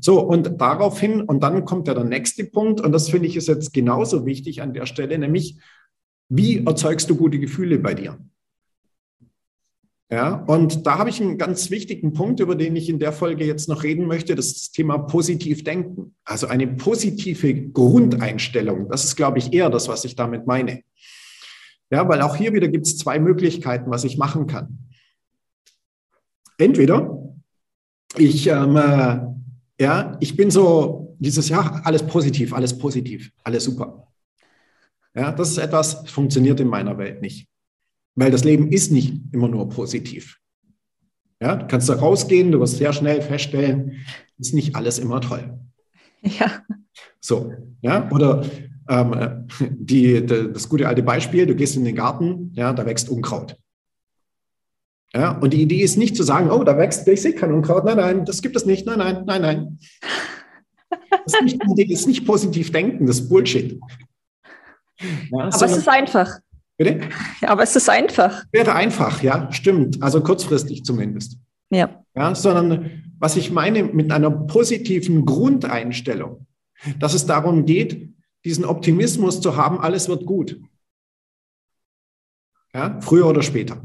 So, 0.00 0.20
und 0.20 0.60
daraufhin, 0.60 1.22
und 1.22 1.42
dann 1.42 1.64
kommt 1.64 1.88
ja 1.88 1.94
der 1.94 2.04
nächste 2.04 2.44
Punkt, 2.44 2.80
und 2.80 2.92
das 2.92 3.10
finde 3.10 3.26
ich 3.28 3.36
ist 3.36 3.48
jetzt 3.48 3.72
genauso 3.72 4.24
wichtig 4.24 4.62
an 4.62 4.72
der 4.72 4.86
Stelle, 4.86 5.18
nämlich, 5.18 5.58
wie 6.28 6.64
erzeugst 6.64 7.10
du 7.10 7.16
gute 7.16 7.38
Gefühle 7.38 7.78
bei 7.78 7.94
dir? 7.94 8.18
Ja, 10.12 10.42
und 10.48 10.86
da 10.88 10.98
habe 10.98 11.08
ich 11.08 11.20
einen 11.20 11.38
ganz 11.38 11.70
wichtigen 11.70 12.12
Punkt, 12.12 12.40
über 12.40 12.56
den 12.56 12.74
ich 12.74 12.88
in 12.88 12.98
der 12.98 13.12
Folge 13.12 13.44
jetzt 13.44 13.68
noch 13.68 13.84
reden 13.84 14.06
möchte, 14.06 14.34
das 14.34 14.52
das 14.54 14.72
Thema 14.72 14.98
positiv 14.98 15.62
denken. 15.62 16.16
Also 16.24 16.48
eine 16.48 16.66
positive 16.66 17.54
Grundeinstellung. 17.68 18.88
Das 18.88 19.04
ist, 19.04 19.14
glaube 19.14 19.38
ich, 19.38 19.52
eher 19.52 19.70
das, 19.70 19.86
was 19.86 20.04
ich 20.04 20.16
damit 20.16 20.48
meine. 20.48 20.82
Ja, 21.90 22.08
weil 22.08 22.22
auch 22.22 22.34
hier 22.34 22.52
wieder 22.52 22.66
gibt 22.66 22.86
es 22.86 22.98
zwei 22.98 23.20
Möglichkeiten, 23.20 23.88
was 23.90 24.02
ich 24.02 24.18
machen 24.18 24.48
kann. 24.48 24.90
Entweder 26.58 27.36
ich, 28.16 28.48
ähm, 28.48 28.76
äh, 28.76 29.20
ja, 29.80 30.16
ich 30.18 30.36
bin 30.36 30.50
so 30.50 31.16
dieses 31.20 31.48
Jahr 31.48 31.82
alles 31.84 32.04
positiv, 32.04 32.52
alles 32.52 32.76
positiv, 32.76 33.32
alles 33.44 33.64
super. 33.64 34.08
Ja, 35.14 35.30
das 35.30 35.50
ist 35.50 35.58
etwas, 35.58 36.08
funktioniert 36.10 36.58
in 36.58 36.68
meiner 36.68 36.98
Welt 36.98 37.22
nicht. 37.22 37.49
Weil 38.14 38.30
das 38.30 38.44
Leben 38.44 38.70
ist 38.72 38.90
nicht 38.90 39.20
immer 39.32 39.48
nur 39.48 39.68
positiv. 39.68 40.38
Ja, 41.40 41.56
du 41.56 41.66
kannst 41.66 41.88
da 41.88 41.94
rausgehen, 41.94 42.52
du 42.52 42.60
wirst 42.60 42.76
sehr 42.76 42.92
schnell 42.92 43.22
feststellen, 43.22 44.04
ist 44.38 44.52
nicht 44.52 44.76
alles 44.76 44.98
immer 44.98 45.20
toll. 45.20 45.58
Ja. 46.22 46.62
So, 47.18 47.54
ja, 47.80 48.10
oder 48.10 48.44
ähm, 48.90 49.46
die, 49.58 50.20
die, 50.20 50.52
das 50.52 50.68
gute 50.68 50.86
alte 50.86 51.02
Beispiel, 51.02 51.46
du 51.46 51.54
gehst 51.54 51.76
in 51.76 51.84
den 51.86 51.94
Garten, 51.94 52.52
ja, 52.54 52.74
da 52.74 52.84
wächst 52.84 53.08
Unkraut. 53.08 53.56
Ja, 55.14 55.32
und 55.38 55.52
die 55.52 55.62
Idee 55.62 55.80
ist 55.80 55.96
nicht 55.96 56.14
zu 56.14 56.22
sagen, 56.22 56.50
oh, 56.50 56.62
da 56.62 56.76
wächst, 56.76 57.08
ich 57.08 57.22
sehe 57.22 57.34
kein 57.34 57.52
Unkraut. 57.52 57.84
Nein, 57.84 57.96
nein, 57.96 58.24
das 58.24 58.42
gibt 58.42 58.54
es 58.54 58.66
nicht. 58.66 58.86
Nein, 58.86 58.98
nein, 58.98 59.24
nein, 59.26 59.40
nein. 59.40 59.78
Das 61.24 61.34
ist 61.34 61.42
nicht, 61.42 61.60
das 61.60 62.00
ist 62.00 62.06
nicht 62.06 62.26
positiv 62.26 62.72
denken, 62.72 63.06
das 63.06 63.20
ist 63.20 63.28
Bullshit. 63.28 63.80
Ja, 65.00 65.48
aber 65.52 65.64
es 65.64 65.76
ist 65.76 65.88
einfach. 65.88 66.38
Bitte? 66.80 67.00
Ja, 67.42 67.50
aber 67.50 67.62
es 67.62 67.76
ist 67.76 67.90
einfach. 67.90 68.42
Wäre 68.52 68.74
einfach, 68.74 69.22
ja, 69.22 69.52
stimmt. 69.52 70.02
Also 70.02 70.22
kurzfristig 70.22 70.82
zumindest. 70.82 71.36
Ja. 71.68 72.02
Ja, 72.16 72.34
sondern 72.34 73.02
was 73.18 73.36
ich 73.36 73.50
meine 73.50 73.82
mit 73.82 74.10
einer 74.10 74.30
positiven 74.30 75.26
Grundeinstellung, 75.26 76.46
dass 76.98 77.12
es 77.12 77.26
darum 77.26 77.66
geht, 77.66 78.14
diesen 78.46 78.64
Optimismus 78.64 79.42
zu 79.42 79.58
haben, 79.58 79.78
alles 79.78 80.08
wird 80.08 80.24
gut. 80.24 80.58
Ja, 82.72 82.98
früher 83.02 83.26
oder 83.26 83.42
später. 83.42 83.84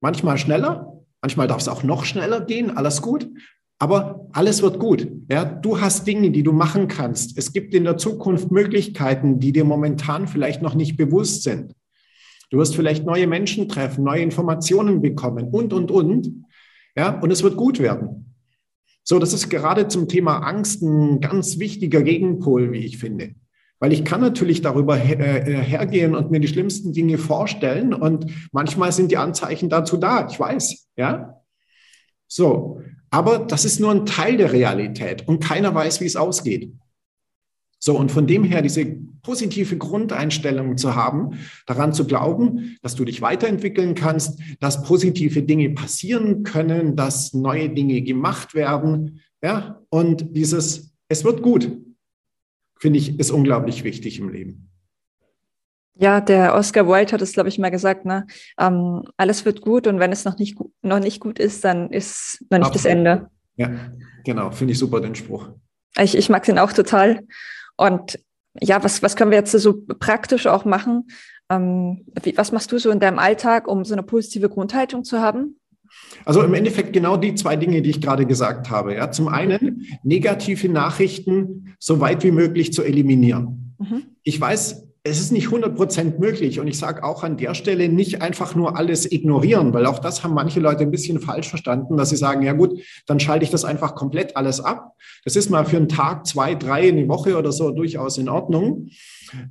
Manchmal 0.00 0.38
schneller, 0.38 0.96
manchmal 1.20 1.48
darf 1.48 1.60
es 1.60 1.68
auch 1.68 1.82
noch 1.82 2.06
schneller 2.06 2.40
gehen, 2.40 2.78
alles 2.78 3.02
gut. 3.02 3.28
Aber 3.78 4.26
alles 4.32 4.62
wird 4.62 4.78
gut. 4.78 5.06
Ja, 5.30 5.44
du 5.44 5.82
hast 5.82 6.06
Dinge, 6.06 6.30
die 6.30 6.42
du 6.42 6.52
machen 6.52 6.88
kannst. 6.88 7.36
Es 7.36 7.52
gibt 7.52 7.74
in 7.74 7.84
der 7.84 7.98
Zukunft 7.98 8.50
Möglichkeiten, 8.50 9.38
die 9.38 9.52
dir 9.52 9.66
momentan 9.66 10.28
vielleicht 10.28 10.62
noch 10.62 10.74
nicht 10.74 10.96
bewusst 10.96 11.42
sind. 11.42 11.75
Du 12.50 12.58
wirst 12.58 12.76
vielleicht 12.76 13.04
neue 13.04 13.26
Menschen 13.26 13.68
treffen, 13.68 14.04
neue 14.04 14.22
Informationen 14.22 15.02
bekommen 15.02 15.48
und, 15.50 15.72
und, 15.72 15.90
und. 15.90 16.44
Ja, 16.96 17.18
und 17.20 17.30
es 17.30 17.42
wird 17.42 17.56
gut 17.56 17.78
werden. 17.80 18.34
So, 19.02 19.18
das 19.18 19.32
ist 19.32 19.50
gerade 19.50 19.88
zum 19.88 20.08
Thema 20.08 20.38
Angst 20.38 20.82
ein 20.82 21.20
ganz 21.20 21.58
wichtiger 21.58 22.02
Gegenpol, 22.02 22.72
wie 22.72 22.84
ich 22.84 22.98
finde. 22.98 23.34
Weil 23.78 23.92
ich 23.92 24.04
kann 24.04 24.20
natürlich 24.20 24.62
darüber 24.62 24.96
her, 24.96 25.46
äh, 25.46 25.62
hergehen 25.62 26.14
und 26.14 26.30
mir 26.30 26.40
die 26.40 26.48
schlimmsten 26.48 26.92
Dinge 26.92 27.18
vorstellen 27.18 27.92
und 27.92 28.26
manchmal 28.52 28.90
sind 28.90 29.12
die 29.12 29.18
Anzeichen 29.18 29.68
dazu 29.68 29.96
da, 29.96 30.26
ich 30.28 30.40
weiß, 30.40 30.88
ja. 30.96 31.42
So, 32.26 32.80
aber 33.10 33.40
das 33.40 33.64
ist 33.64 33.78
nur 33.78 33.90
ein 33.90 34.06
Teil 34.06 34.38
der 34.38 34.52
Realität 34.52 35.28
und 35.28 35.44
keiner 35.44 35.74
weiß, 35.74 36.00
wie 36.00 36.06
es 36.06 36.16
ausgeht. 36.16 36.72
So, 37.86 37.96
und 37.96 38.10
von 38.10 38.26
dem 38.26 38.42
her 38.42 38.62
diese 38.62 38.84
positive 39.22 39.76
Grundeinstellung 39.76 40.76
zu 40.76 40.96
haben, 40.96 41.38
daran 41.66 41.92
zu 41.92 42.04
glauben, 42.04 42.76
dass 42.82 42.96
du 42.96 43.04
dich 43.04 43.22
weiterentwickeln 43.22 43.94
kannst, 43.94 44.40
dass 44.58 44.82
positive 44.82 45.44
Dinge 45.44 45.70
passieren 45.70 46.42
können, 46.42 46.96
dass 46.96 47.32
neue 47.32 47.68
Dinge 47.68 48.02
gemacht 48.02 48.56
werden, 48.56 49.20
ja, 49.40 49.80
und 49.88 50.34
dieses, 50.36 50.96
es 51.08 51.22
wird 51.22 51.42
gut, 51.42 51.70
finde 52.76 52.98
ich, 52.98 53.20
ist 53.20 53.30
unglaublich 53.30 53.84
wichtig 53.84 54.18
im 54.18 54.30
Leben. 54.30 54.68
Ja, 55.94 56.20
der 56.20 56.56
Oscar 56.56 56.88
Wilde 56.88 57.12
hat 57.12 57.22
es, 57.22 57.34
glaube 57.34 57.50
ich, 57.50 57.60
mal 57.60 57.70
gesagt, 57.70 58.04
ne? 58.04 58.26
Ähm, 58.58 59.04
alles 59.16 59.44
wird 59.44 59.60
gut 59.60 59.86
und 59.86 60.00
wenn 60.00 60.10
es 60.10 60.24
noch 60.24 60.40
nicht, 60.40 60.58
noch 60.82 60.98
nicht 60.98 61.20
gut 61.20 61.38
ist, 61.38 61.64
dann 61.64 61.92
ist 61.92 62.44
noch 62.50 62.58
nicht 62.58 62.66
Absolut. 62.66 62.74
das 62.74 62.84
Ende. 62.84 63.30
Ja, 63.54 63.70
genau, 64.24 64.50
finde 64.50 64.72
ich 64.72 64.78
super, 64.80 65.00
den 65.00 65.14
Spruch. 65.14 65.50
Ich, 65.96 66.16
ich 66.16 66.28
mag 66.28 66.42
den 66.42 66.58
auch 66.58 66.72
total. 66.72 67.20
Und 67.76 68.18
ja, 68.60 68.82
was, 68.82 69.02
was 69.02 69.16
können 69.16 69.30
wir 69.30 69.38
jetzt 69.38 69.52
so 69.52 69.82
praktisch 69.98 70.46
auch 70.46 70.64
machen? 70.64 71.08
Ähm, 71.50 72.06
wie, 72.22 72.36
was 72.36 72.52
machst 72.52 72.72
du 72.72 72.78
so 72.78 72.90
in 72.90 73.00
deinem 73.00 73.18
Alltag, 73.18 73.68
um 73.68 73.84
so 73.84 73.94
eine 73.94 74.02
positive 74.02 74.48
Grundhaltung 74.48 75.04
zu 75.04 75.20
haben? 75.20 75.58
Also 76.24 76.42
im 76.42 76.54
Endeffekt 76.54 76.92
genau 76.92 77.16
die 77.16 77.34
zwei 77.34 77.56
Dinge, 77.56 77.82
die 77.82 77.90
ich 77.90 78.00
gerade 78.00 78.26
gesagt 78.26 78.70
habe. 78.70 78.94
Ja, 78.94 79.10
zum 79.10 79.28
einen 79.28 79.86
negative 80.02 80.68
Nachrichten 80.68 81.74
so 81.78 82.00
weit 82.00 82.24
wie 82.24 82.32
möglich 82.32 82.72
zu 82.72 82.82
eliminieren. 82.82 83.74
Mhm. 83.78 84.02
Ich 84.22 84.40
weiß, 84.40 84.85
es 85.06 85.20
ist 85.20 85.32
nicht 85.32 85.46
100 85.46 85.76
Prozent 85.76 86.18
möglich. 86.18 86.58
Und 86.60 86.66
ich 86.66 86.78
sage 86.78 87.04
auch 87.04 87.22
an 87.22 87.36
der 87.36 87.54
Stelle 87.54 87.88
nicht 87.88 88.22
einfach 88.22 88.54
nur 88.54 88.76
alles 88.76 89.10
ignorieren, 89.10 89.72
weil 89.72 89.86
auch 89.86 89.98
das 90.00 90.24
haben 90.24 90.34
manche 90.34 90.60
Leute 90.60 90.82
ein 90.82 90.90
bisschen 90.90 91.20
falsch 91.20 91.48
verstanden, 91.48 91.96
dass 91.96 92.10
sie 92.10 92.16
sagen, 92.16 92.42
ja 92.42 92.52
gut, 92.52 92.80
dann 93.06 93.20
schalte 93.20 93.44
ich 93.44 93.50
das 93.50 93.64
einfach 93.64 93.94
komplett 93.94 94.36
alles 94.36 94.60
ab. 94.60 94.94
Das 95.24 95.36
ist 95.36 95.48
mal 95.48 95.64
für 95.64 95.76
einen 95.76 95.88
Tag, 95.88 96.26
zwei, 96.26 96.54
drei, 96.54 96.88
eine 96.88 97.08
Woche 97.08 97.38
oder 97.38 97.52
so 97.52 97.70
durchaus 97.70 98.18
in 98.18 98.28
Ordnung. 98.28 98.88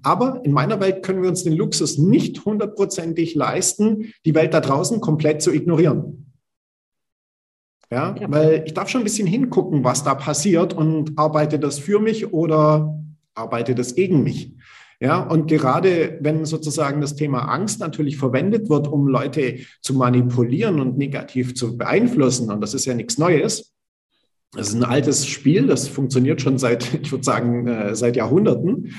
Aber 0.03 0.41
in 0.43 0.51
meiner 0.51 0.79
Welt 0.79 1.03
können 1.03 1.21
wir 1.21 1.29
uns 1.29 1.43
den 1.43 1.53
Luxus 1.53 1.97
nicht 1.97 2.43
hundertprozentig 2.45 3.35
leisten, 3.35 4.13
die 4.25 4.35
Welt 4.35 4.53
da 4.53 4.62
draußen 4.62 5.00
komplett 5.00 5.41
zu 5.41 5.53
ignorieren. 5.53 6.33
Ja, 7.91 8.15
ja, 8.19 8.31
weil 8.31 8.63
ich 8.65 8.74
darf 8.74 8.89
schon 8.89 9.01
ein 9.01 9.05
bisschen 9.05 9.27
hingucken, 9.27 9.83
was 9.83 10.03
da 10.03 10.15
passiert 10.15 10.74
und 10.74 11.17
arbeite 11.17 11.59
das 11.59 11.77
für 11.77 12.00
mich 12.00 12.33
oder 12.33 13.00
arbeite 13.35 13.75
das 13.75 13.95
gegen 13.95 14.24
mich. 14.24 14.53
Ja, 14.99 15.19
und 15.19 15.47
gerade 15.47 16.17
wenn 16.21 16.45
sozusagen 16.45 17.01
das 17.01 17.15
Thema 17.15 17.49
Angst 17.49 17.79
natürlich 17.79 18.17
verwendet 18.17 18.69
wird, 18.69 18.87
um 18.87 19.07
Leute 19.07 19.57
zu 19.81 19.93
manipulieren 19.93 20.79
und 20.79 20.97
negativ 20.97 21.53
zu 21.53 21.77
beeinflussen, 21.77 22.49
und 22.49 22.61
das 22.61 22.73
ist 22.73 22.85
ja 22.85 22.93
nichts 22.93 23.17
Neues, 23.17 23.73
das 24.53 24.69
ist 24.69 24.75
ein 24.75 24.85
altes 24.85 25.27
Spiel, 25.27 25.67
das 25.67 25.87
funktioniert 25.87 26.41
schon 26.41 26.57
seit, 26.57 26.93
ich 27.01 27.11
würde 27.11 27.23
sagen, 27.23 27.67
äh, 27.67 27.95
seit 27.95 28.15
Jahrhunderten. 28.15 28.93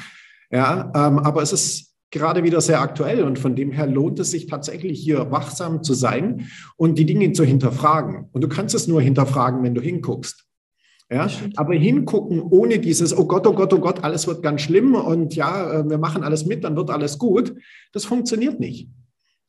Ja, 0.51 0.93
ähm, 0.95 1.19
aber 1.19 1.43
es 1.43 1.53
ist 1.53 1.95
gerade 2.11 2.45
wieder 2.45 2.61
sehr 2.61 2.81
aktuell 2.81 3.23
und 3.23 3.39
von 3.39 3.57
dem 3.57 3.73
her 3.73 3.87
lohnt 3.87 4.19
es 4.21 4.31
sich 4.31 4.47
tatsächlich 4.47 5.01
hier 5.01 5.31
wachsam 5.31 5.83
zu 5.83 5.95
sein 5.95 6.49
und 6.77 6.99
die 6.99 7.07
Dinge 7.07 7.33
zu 7.33 7.45
hinterfragen. 7.45 8.29
Und 8.33 8.43
du 8.43 8.49
kannst 8.49 8.75
es 8.75 8.87
nur 8.87 9.03
hinterfragen, 9.03 9.63
wenn 9.63 9.75
du 9.75 9.81
hinguckst. 9.81 10.46
Ja, 11.11 11.31
aber 11.55 11.75
hingucken 11.75 12.43
ohne 12.43 12.81
dieses, 12.81 13.17
oh 13.17 13.27
Gott, 13.27 13.47
oh 13.47 13.53
Gott, 13.53 13.73
oh 13.73 13.79
Gott, 13.79 14.03
alles 14.03 14.27
wird 14.27 14.43
ganz 14.43 14.63
schlimm 14.63 14.97
und 14.97 15.37
ja, 15.37 15.81
äh, 15.81 15.89
wir 15.89 15.99
machen 15.99 16.25
alles 16.25 16.47
mit, 16.47 16.65
dann 16.65 16.75
wird 16.75 16.91
alles 16.91 17.19
gut, 17.19 17.55
das 17.93 18.05
funktioniert 18.05 18.59
nicht. 18.59 18.89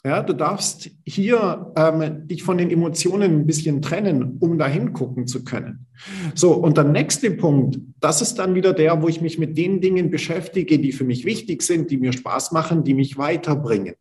Ja, 0.06 0.22
du 0.22 0.34
darfst 0.34 0.92
hier 1.04 1.74
ähm, 1.76 2.28
dich 2.28 2.44
von 2.44 2.60
den 2.60 2.70
Emotionen 2.70 3.40
ein 3.40 3.48
bisschen 3.48 3.82
trennen, 3.82 4.38
um 4.40 4.60
da 4.60 4.68
hingucken 4.68 5.26
zu 5.26 5.44
können. 5.44 5.88
So, 6.36 6.54
und 6.54 6.78
der 6.78 6.84
nächste 6.84 7.32
Punkt, 7.32 7.80
das 8.00 8.22
ist 8.22 8.36
dann 8.36 8.54
wieder 8.54 8.74
der, 8.74 9.02
wo 9.02 9.08
ich 9.08 9.22
mich 9.22 9.40
mit 9.40 9.58
den 9.58 9.82
Dingen 9.82 10.12
beschäftige, 10.12 10.78
die 10.78 10.92
für 10.92 11.06
mich 11.06 11.26
wichtig 11.26 11.64
sind, 11.64 11.90
die 11.90 11.98
mir 11.98 12.14
Spaß 12.14 12.52
machen, 12.52 12.84
die 12.84 12.94
mich 12.94 13.18
weiterbringen 13.18 13.96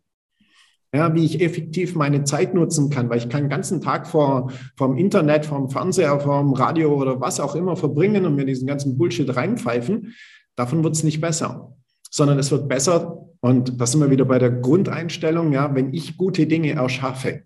ja, 0.97 1.15
wie 1.15 1.25
ich 1.25 1.41
effektiv 1.41 1.95
meine 1.95 2.25
Zeit 2.25 2.55
nutzen 2.55 2.91
kann, 2.91 3.09
weil 3.11 3.19
ich 3.19 3.29
kann 3.29 3.45
den 3.45 3.51
ganzen 3.51 3.81
Tag 3.81 4.07
vor 4.07 4.51
vom 4.77 4.97
Internet, 4.97 5.47
vom 5.47 5.71
Fernseher, 5.71 6.19
vom 6.21 6.55
Radio 6.55 6.95
oder 6.95 7.21
was 7.21 7.39
auch 7.39 7.55
immer 7.55 7.77
verbringen 7.77 8.25
und 8.25 8.35
mir 8.35 8.47
diesen 8.47 8.67
ganzen 8.67 8.97
Bullshit 8.97 9.37
reinpfeifen. 9.37 10.15
Davon 10.57 10.83
wird 10.83 10.97
es 10.97 11.05
nicht 11.05 11.21
besser, 11.21 11.77
sondern 12.11 12.39
es 12.39 12.51
wird 12.51 12.69
besser 12.69 13.27
und 13.41 13.81
das 13.81 13.93
sind 13.93 14.01
wir 14.01 14.11
wieder 14.11 14.25
bei 14.25 14.39
der 14.39 14.51
Grundeinstellung, 14.51 15.53
ja, 15.53 15.75
wenn 15.75 15.93
ich 15.93 16.17
gute 16.17 16.47
Dinge 16.47 16.73
erschaffe. 16.73 17.43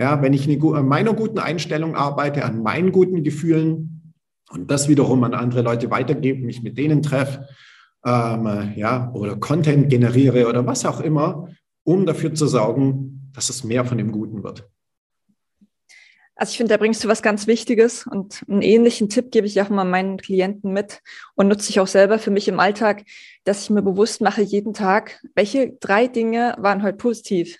Ja, 0.00 0.22
wenn 0.22 0.32
ich 0.32 0.48
eine, 0.48 0.76
an 0.76 0.86
meiner 0.86 1.12
guten 1.12 1.40
Einstellung 1.40 1.96
arbeite, 1.96 2.44
an 2.44 2.62
meinen 2.62 2.92
guten 2.92 3.24
Gefühlen 3.24 4.14
und 4.50 4.70
das 4.70 4.88
wiederum 4.88 5.24
an 5.24 5.34
andere 5.34 5.62
Leute 5.62 5.90
weitergebe, 5.90 6.46
mich 6.46 6.62
mit 6.62 6.78
denen 6.78 7.02
treffe, 7.02 7.48
ähm, 8.06 8.72
ja, 8.76 9.10
oder 9.12 9.36
Content 9.36 9.90
generiere 9.90 10.48
oder 10.48 10.64
was 10.66 10.86
auch 10.86 11.00
immer, 11.00 11.48
um 11.88 12.04
dafür 12.04 12.34
zu 12.34 12.46
sorgen, 12.46 13.30
dass 13.32 13.48
es 13.48 13.64
mehr 13.64 13.82
von 13.82 13.96
dem 13.96 14.12
Guten 14.12 14.44
wird. 14.44 14.68
Also 16.36 16.50
ich 16.50 16.58
finde, 16.58 16.74
da 16.74 16.76
bringst 16.76 17.02
du 17.02 17.08
was 17.08 17.22
ganz 17.22 17.46
Wichtiges 17.46 18.06
und 18.06 18.44
einen 18.46 18.60
ähnlichen 18.60 19.08
Tipp 19.08 19.30
gebe 19.30 19.46
ich 19.46 19.58
auch 19.62 19.70
mal 19.70 19.84
meinen 19.84 20.18
Klienten 20.18 20.74
mit 20.74 21.00
und 21.34 21.48
nutze 21.48 21.70
ich 21.70 21.80
auch 21.80 21.86
selber 21.86 22.18
für 22.18 22.30
mich 22.30 22.46
im 22.46 22.60
Alltag, 22.60 23.04
dass 23.44 23.62
ich 23.62 23.70
mir 23.70 23.80
bewusst 23.80 24.20
mache 24.20 24.42
jeden 24.42 24.74
Tag, 24.74 25.18
welche 25.34 25.78
drei 25.80 26.08
Dinge 26.08 26.56
waren 26.58 26.82
heute 26.82 26.98
positiv, 26.98 27.58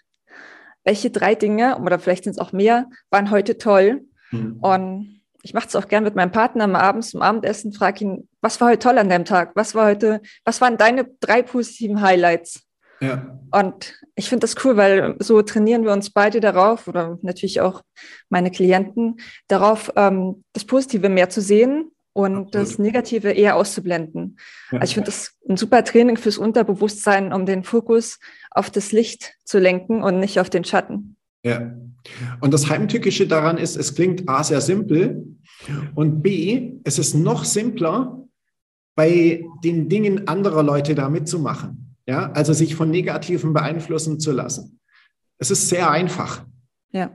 welche 0.84 1.10
drei 1.10 1.34
Dinge 1.34 1.78
oder 1.78 1.98
vielleicht 1.98 2.24
sind 2.24 2.34
es 2.34 2.38
auch 2.38 2.52
mehr 2.52 2.86
waren 3.08 3.30
heute 3.30 3.56
toll 3.56 4.02
mhm. 4.30 4.58
und 4.60 5.22
ich 5.42 5.54
mache 5.54 5.68
es 5.68 5.74
auch 5.74 5.88
gern 5.88 6.04
mit 6.04 6.16
meinem 6.16 6.32
Partner 6.32 6.64
am 6.64 6.76
Abend 6.76 7.06
zum 7.06 7.22
Abendessen, 7.22 7.72
frage 7.72 8.04
ihn, 8.04 8.28
was 8.42 8.60
war 8.60 8.68
heute 8.68 8.80
toll 8.80 8.98
an 8.98 9.08
deinem 9.08 9.24
Tag, 9.24 9.52
was 9.54 9.74
war 9.74 9.86
heute, 9.86 10.20
was 10.44 10.60
waren 10.60 10.76
deine 10.76 11.08
drei 11.20 11.40
positiven 11.40 12.02
Highlights? 12.02 12.67
Ja. 13.00 13.38
Und 13.50 13.94
ich 14.14 14.28
finde 14.28 14.40
das 14.40 14.56
cool, 14.64 14.76
weil 14.76 15.16
so 15.20 15.40
trainieren 15.42 15.84
wir 15.84 15.92
uns 15.92 16.10
beide 16.10 16.40
darauf 16.40 16.88
oder 16.88 17.18
natürlich 17.22 17.60
auch 17.60 17.82
meine 18.28 18.50
Klienten 18.50 19.20
darauf, 19.46 19.92
ähm, 19.96 20.44
das 20.52 20.64
Positive 20.64 21.08
mehr 21.08 21.30
zu 21.30 21.40
sehen 21.40 21.90
und 22.12 22.36
Absolut. 22.36 22.54
das 22.54 22.78
Negative 22.78 23.30
eher 23.30 23.56
auszublenden. 23.56 24.38
Ja. 24.72 24.80
Also 24.80 24.90
ich 24.90 24.94
finde 24.94 25.06
das 25.06 25.38
ein 25.48 25.56
super 25.56 25.84
Training 25.84 26.16
fürs 26.16 26.38
Unterbewusstsein, 26.38 27.32
um 27.32 27.46
den 27.46 27.62
Fokus 27.62 28.18
auf 28.50 28.70
das 28.70 28.92
Licht 28.92 29.34
zu 29.44 29.58
lenken 29.58 30.02
und 30.02 30.18
nicht 30.18 30.40
auf 30.40 30.50
den 30.50 30.64
Schatten. 30.64 31.16
Ja. 31.44 31.72
Und 32.40 32.52
das 32.52 32.68
Heimtückische 32.68 33.26
daran 33.26 33.58
ist, 33.58 33.76
es 33.76 33.94
klingt 33.94 34.28
A 34.28 34.42
sehr 34.42 34.60
simpel 34.60 35.24
und 35.94 36.22
B, 36.22 36.72
es 36.84 36.98
ist 36.98 37.14
noch 37.14 37.44
simpler, 37.44 38.24
bei 38.94 39.44
den 39.62 39.88
Dingen 39.88 40.26
anderer 40.26 40.64
Leute 40.64 40.96
da 40.96 41.08
mitzumachen. 41.08 41.87
Ja, 42.08 42.32
also 42.32 42.54
sich 42.54 42.74
von 42.74 42.90
Negativen 42.90 43.52
beeinflussen 43.52 44.18
zu 44.18 44.32
lassen. 44.32 44.80
Es 45.36 45.50
ist 45.50 45.68
sehr 45.68 45.90
einfach. 45.90 46.42
Ja. 46.90 47.14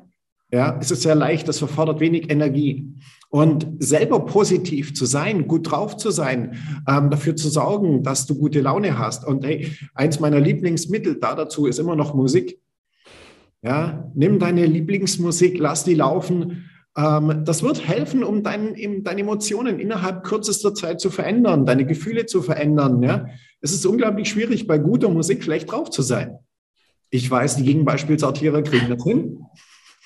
Ja, 0.52 0.78
es 0.80 0.92
ist 0.92 1.02
sehr 1.02 1.16
leicht, 1.16 1.48
das 1.48 1.58
verfordert 1.58 2.00
wenig 2.00 2.30
Energie. 2.30 2.94
Und 3.30 3.66
selber 3.80 4.24
positiv 4.24 4.94
zu 4.94 5.08
sein, 5.08 5.48
gut 5.48 5.72
drauf 5.72 5.98
zu 5.98 6.12
sein, 6.12 6.60
ähm, 6.88 7.10
dafür 7.10 7.36
zu 7.36 7.50
sorgen, 7.50 8.04
dass 8.04 8.28
du 8.28 8.36
gute 8.36 8.62
Laune 8.62 9.00
hast. 9.00 9.26
Und 9.26 9.44
hey, 9.44 9.76
eins 9.96 10.20
meiner 10.20 10.40
Lieblingsmittel 10.40 11.20
da 11.20 11.34
dazu 11.34 11.66
ist 11.66 11.80
immer 11.80 11.96
noch 11.96 12.14
Musik. 12.14 12.60
Ja, 13.64 14.12
nimm 14.14 14.38
deine 14.38 14.68
Lieblingsmusik, 14.68 15.58
lass 15.58 15.84
die 15.84 15.96
laufen 15.96 16.70
ähm, 16.96 17.44
das 17.44 17.64
wird 17.64 17.88
helfen, 17.88 18.24
um 18.24 18.44
dein, 18.44 19.04
deine 19.04 19.22
Emotionen 19.22 19.80
innerhalb 19.80 20.24
kürzester 20.24 20.76
Zeit 20.76 21.02
zu 21.02 21.10
verändern, 21.10 21.66
deine 21.66 21.86
Gefühle 21.86 22.26
zu 22.26 22.42
verändern. 22.42 23.02
Ja? 23.02 23.26
Es 23.63 23.72
ist 23.72 23.86
unglaublich 23.86 24.29
schwierig, 24.29 24.67
bei 24.67 24.77
guter 24.77 25.08
Musik 25.08 25.41
schlecht 25.41 25.72
drauf 25.72 25.89
zu 25.89 26.01
sein. 26.01 26.38
Ich 27.10 27.32
weiß, 27.32 27.55
die 27.55 27.63
Gegenbeispielsortierer 27.63 28.62
kriegen 28.62 28.89
das 28.89 29.01
hin. 29.05 29.46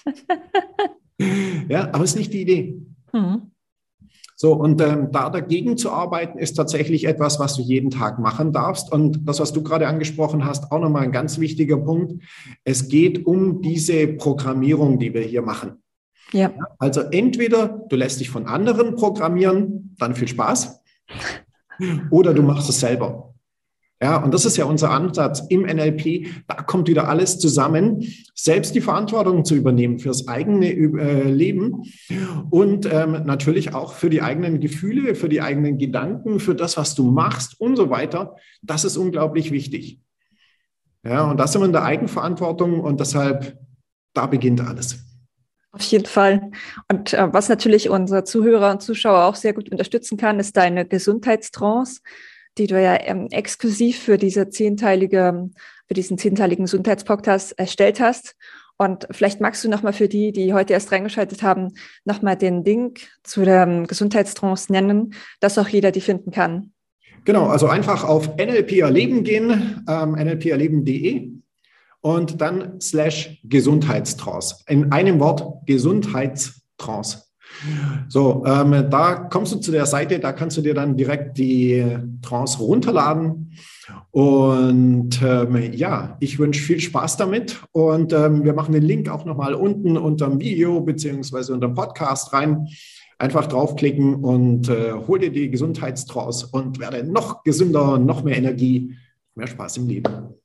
ja, 1.68 1.86
aber 1.92 2.04
es 2.04 2.12
ist 2.12 2.18
nicht 2.18 2.34
die 2.34 2.42
Idee. 2.42 2.80
Mhm. 3.12 3.52
So, 4.36 4.54
und 4.54 4.80
ähm, 4.82 5.12
da 5.12 5.32
dagegen 5.32 5.76
zu 5.76 5.90
arbeiten, 5.90 6.38
ist 6.38 6.54
tatsächlich 6.54 7.06
etwas, 7.06 7.40
was 7.40 7.56
du 7.56 7.64
jeden 7.64 7.90
Tag 7.90 8.20
machen 8.20 8.54
darfst. 8.54 8.92
Und 8.92 9.28
das, 9.28 9.40
was 9.40 9.54
du 9.54 9.64
gerade 9.64 9.88
angesprochen 9.88 10.46
hast, 10.46 10.72
auch 10.72 10.80
nochmal 10.80 11.02
ein 11.02 11.12
ganz 11.12 11.40
wichtiger 11.40 11.78
Punkt. 11.78 12.22
Es 12.64 12.90
geht 12.90 13.26
um 13.26 13.64
diese 13.64 14.06
Programmierung, 14.06 15.00
die 15.00 15.16
wir 15.16 15.22
hier 15.22 15.42
machen. 15.42 15.82
Ja. 16.32 16.54
Also 16.78 17.02
entweder 17.02 17.86
du 17.90 17.96
lässt 17.96 18.20
dich 18.20 18.30
von 18.30 18.46
anderen 18.46 18.96
programmieren, 18.96 19.96
dann 19.98 20.14
viel 20.14 20.28
Spaß, 20.28 20.84
oder 22.12 22.36
du 22.36 22.44
machst 22.44 22.70
es 22.70 22.80
selber. 22.80 23.34
Ja, 24.02 24.18
und 24.18 24.32
das 24.32 24.46
ist 24.46 24.58
ja 24.58 24.66
unser 24.66 24.92
Ansatz 24.92 25.44
im 25.50 25.62
NLP. 25.62 26.28
Da 26.48 26.62
kommt 26.62 26.88
wieder 26.88 27.10
alles 27.10 27.40
zusammen, 27.40 28.04
selbst 28.36 28.76
die 28.76 28.82
Verantwortung 28.82 29.44
zu 29.44 29.56
übernehmen 29.56 29.98
fürs 29.98 30.28
eigene 30.28 30.72
äh, 30.72 31.24
Leben 31.24 31.84
und 32.52 32.88
ähm, 32.92 33.24
natürlich 33.26 33.74
auch 33.74 33.94
für 33.94 34.12
die 34.12 34.22
eigenen 34.22 34.60
Gefühle, 34.60 35.16
für 35.16 35.30
die 35.30 35.42
eigenen 35.42 35.80
Gedanken, 35.80 36.40
für 36.40 36.54
das, 36.54 36.78
was 36.78 36.94
du 36.94 37.10
machst 37.10 37.60
und 37.60 37.76
so 37.76 37.90
weiter. 37.90 38.36
Das 38.62 38.86
ist 38.86 38.98
unglaublich 38.98 39.52
wichtig. 39.52 40.00
Ja, 41.04 41.24
und 41.24 41.38
das 41.38 41.54
sind 41.54 41.62
wir 41.62 41.66
in 41.66 41.72
der 41.72 41.84
Eigenverantwortung 41.86 42.82
und 42.82 43.00
deshalb, 43.00 43.58
da 44.14 44.28
beginnt 44.28 44.62
alles. 44.62 45.00
Auf 45.72 45.82
jeden 45.84 46.06
Fall. 46.06 46.52
Und 46.92 47.14
äh, 47.14 47.34
was 47.34 47.50
natürlich 47.50 47.90
unsere 47.90 48.24
Zuhörer 48.24 48.72
und 48.72 48.82
Zuschauer 48.82 49.26
auch 49.26 49.36
sehr 49.36 49.54
gut 49.54 49.72
unterstützen 49.72 50.18
kann, 50.18 50.40
ist 50.40 50.56
deine 50.56 50.86
Gesundheitstrance 50.86 52.02
die 52.58 52.68
du 52.68 52.82
ja 52.82 52.98
ähm, 53.02 53.28
exklusiv 53.32 54.00
für 54.00 54.18
diese 54.18 54.50
zehnteilige, 54.50 55.50
für 55.88 55.94
diesen 55.94 56.18
zehnteiligen 56.18 56.66
Gesundheitspodcast 56.66 57.58
erstellt 57.58 58.00
hast. 58.00 58.36
Und 58.78 59.08
vielleicht 59.10 59.42
magst 59.42 59.64
du 59.64 59.70
nochmal 59.70 59.94
für 59.94 60.08
die, 60.08 60.32
die 60.32 60.54
heute 60.54 60.74
erst 60.74 60.92
reingeschaltet 60.92 61.42
haben, 61.42 61.74
nochmal 62.06 62.36
den 62.36 62.64
Link 62.64 63.02
zu 63.24 63.44
der 63.44 63.64
ähm, 63.64 63.88
Gesundheitstrance 63.88 64.72
nennen, 64.72 65.14
dass 65.40 65.58
auch 65.58 65.68
jeder 65.68 65.92
die 65.92 66.02
finden 66.02 66.32
kann. 66.32 66.72
Genau, 67.26 67.48
also 67.48 67.68
einfach 67.68 68.04
auf 68.04 68.38
NLP 68.38 68.80
Erleben 68.80 69.24
gehen, 69.24 69.84
ähm, 69.90 70.16
nlperleben.de 70.16 71.32
und 72.02 72.40
dann 72.40 72.80
slash 72.80 73.42
Gesundheitstrance. 73.44 74.64
In 74.68 74.92
einem 74.92 75.20
Wort 75.20 75.66
Gesundheitstrance. 75.66 77.27
So, 78.08 78.44
ähm, 78.46 78.90
da 78.90 79.16
kommst 79.16 79.54
du 79.54 79.58
zu 79.58 79.72
der 79.72 79.86
Seite, 79.86 80.20
da 80.20 80.32
kannst 80.32 80.58
du 80.58 80.62
dir 80.62 80.74
dann 80.74 80.96
direkt 80.98 81.38
die 81.38 81.86
Trance 82.22 82.60
runterladen. 82.60 83.52
Und 84.12 85.22
ähm, 85.22 85.74
ja, 85.74 86.18
ich 86.20 86.40
wünsche 86.40 86.62
viel 86.62 86.80
Spaß 86.80 87.18
damit. 87.18 87.62
Und 87.72 88.14
ähm, 88.14 88.44
wir 88.44 88.54
machen 88.54 88.74
den 88.74 88.84
Link 88.84 89.10
auch 89.10 89.26
nochmal 89.26 89.54
unten 89.54 89.98
unter 89.98 90.28
dem 90.28 90.40
Video 90.40 90.82
beziehungsweise 90.82 91.54
unter 91.54 91.68
dem 91.68 91.76
Podcast 91.76 92.34
rein. 92.34 92.68
Einfach 93.20 93.48
draufklicken 93.48 94.16
und 94.16 94.70
äh, 94.70 94.94
hol 95.08 95.20
dir 95.20 95.32
die 95.32 95.50
Gesundheitstrance 95.50 96.48
und 96.52 96.80
werde 96.80 97.04
noch 97.04 97.44
gesünder, 97.44 97.98
noch 97.98 98.24
mehr 98.24 98.38
Energie, 98.38 98.96
mehr 99.34 99.48
Spaß 99.48 99.78
im 99.78 99.88
Leben. 99.88 100.36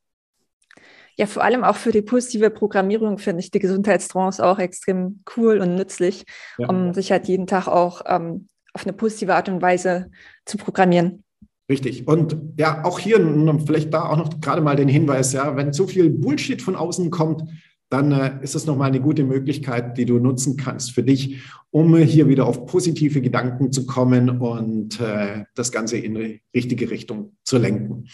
Ja, 1.17 1.27
vor 1.27 1.45
allem 1.45 1.65
auch 1.65 1.77
für 1.77 1.93
die 1.93 2.03
positive 2.03 2.51
Programmierung 2.51 3.19
finde 3.19 3.41
ich 3.41 3.51
die 3.51 3.59
Gesundheitstrance 3.59 4.45
auch 4.45 4.59
extrem 4.59 5.23
cool 5.37 5.59
und 5.59 5.75
nützlich, 5.75 6.25
ja. 6.59 6.69
um 6.69 6.95
sich 6.95 7.13
halt 7.13 7.29
jeden 7.29 7.47
Tag 7.47 7.69
auch 7.69 8.03
ähm, 8.07 8.49
auf 8.73 8.85
eine 8.85 8.93
positive 8.93 9.35
Art 9.35 9.49
und 9.49 9.61
Weise 9.61 10.11
zu 10.47 10.57
programmieren. 10.57 11.25
Richtig. 11.69 12.07
Und 12.09 12.37
ja, 12.59 12.85
auch 12.85 12.99
hier 12.99 13.19
vielleicht 13.65 13.95
da 13.95 14.09
auch 14.09 14.17
noch 14.17 14.41
gerade 14.41 14.61
mal 14.61 14.77
den 14.77 14.89
Hinweis, 14.89 15.33
ja, 15.33 15.57
wenn 15.57 15.73
zu 15.73 15.87
viel 15.87 16.11
Bullshit 16.11 16.61
von 16.61 16.77
außen 16.77 17.11
kommt, 17.11 17.45
dann 17.93 18.13
äh, 18.13 18.39
ist 18.43 18.55
es 18.55 18.67
nochmal 18.67 18.89
eine 18.89 19.01
gute 19.01 19.23
Möglichkeit, 19.23 19.99
die 19.99 20.07
du 20.07 20.19
nutzen 20.19 20.57
kannst 20.57 20.93
für 20.93 21.03
dich, 21.03 21.43
um 21.71 21.95
hier 21.97 22.27
wieder 22.27 22.47
auf 22.47 22.65
positive 22.65 23.21
Gedanken 23.21 23.71
zu 23.71 23.85
kommen 23.85 24.41
und 24.41 24.99
äh, 24.99 25.45
das 25.55 25.73
Ganze 25.73 25.99
in 25.99 26.15
die 26.15 26.41
richtige 26.55 26.91
Richtung 26.91 27.37
zu 27.45 27.59
lenken. 27.59 28.09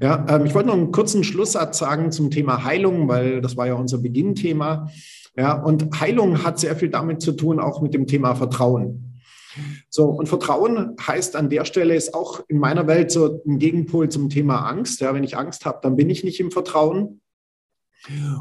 Ja, 0.00 0.24
ähm, 0.28 0.46
ich 0.46 0.54
wollte 0.54 0.68
noch 0.68 0.76
einen 0.76 0.90
kurzen 0.90 1.22
Schlusssatz 1.22 1.78
sagen 1.78 2.12
zum 2.12 2.30
Thema 2.30 2.64
Heilung, 2.64 3.08
weil 3.08 3.42
das 3.42 3.56
war 3.58 3.66
ja 3.66 3.74
unser 3.74 3.98
Beginnthema. 3.98 4.88
Ja, 5.36 5.52
und 5.52 6.00
Heilung 6.00 6.42
hat 6.42 6.58
sehr 6.58 6.74
viel 6.74 6.88
damit 6.88 7.20
zu 7.20 7.32
tun, 7.32 7.60
auch 7.60 7.82
mit 7.82 7.92
dem 7.92 8.06
Thema 8.06 8.34
Vertrauen. 8.34 9.18
So, 9.90 10.06
und 10.06 10.28
Vertrauen 10.28 10.96
heißt 11.06 11.36
an 11.36 11.50
der 11.50 11.64
Stelle 11.66 11.94
ist 11.94 12.14
auch 12.14 12.40
in 12.48 12.58
meiner 12.58 12.86
Welt 12.86 13.10
so 13.10 13.42
ein 13.46 13.58
Gegenpol 13.58 14.08
zum 14.08 14.30
Thema 14.30 14.60
Angst. 14.60 15.00
Ja, 15.00 15.12
wenn 15.12 15.24
ich 15.24 15.36
Angst 15.36 15.66
habe, 15.66 15.80
dann 15.82 15.96
bin 15.96 16.08
ich 16.08 16.24
nicht 16.24 16.40
im 16.40 16.50
Vertrauen. 16.50 17.20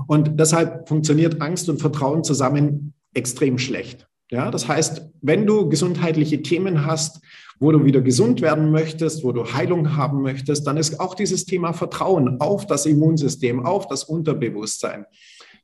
Und 0.07 0.39
deshalb 0.39 0.87
funktioniert 0.87 1.41
Angst 1.41 1.69
und 1.69 1.79
Vertrauen 1.79 2.23
zusammen 2.23 2.93
extrem 3.13 3.57
schlecht. 3.57 4.07
Ja, 4.31 4.51
das 4.51 4.67
heißt, 4.67 5.09
wenn 5.21 5.45
du 5.45 5.69
gesundheitliche 5.69 6.41
Themen 6.43 6.85
hast, 6.85 7.19
wo 7.59 7.71
du 7.71 7.83
wieder 7.83 8.01
gesund 8.01 8.41
werden 8.41 8.71
möchtest, 8.71 9.23
wo 9.23 9.31
du 9.31 9.53
Heilung 9.53 9.97
haben 9.97 10.21
möchtest, 10.21 10.65
dann 10.67 10.77
ist 10.77 10.99
auch 10.99 11.15
dieses 11.15 11.45
Thema 11.45 11.73
Vertrauen 11.73 12.39
auf 12.39 12.67
das 12.67 12.85
Immunsystem, 12.85 13.65
auf 13.65 13.87
das 13.87 14.03
Unterbewusstsein, 14.03 15.05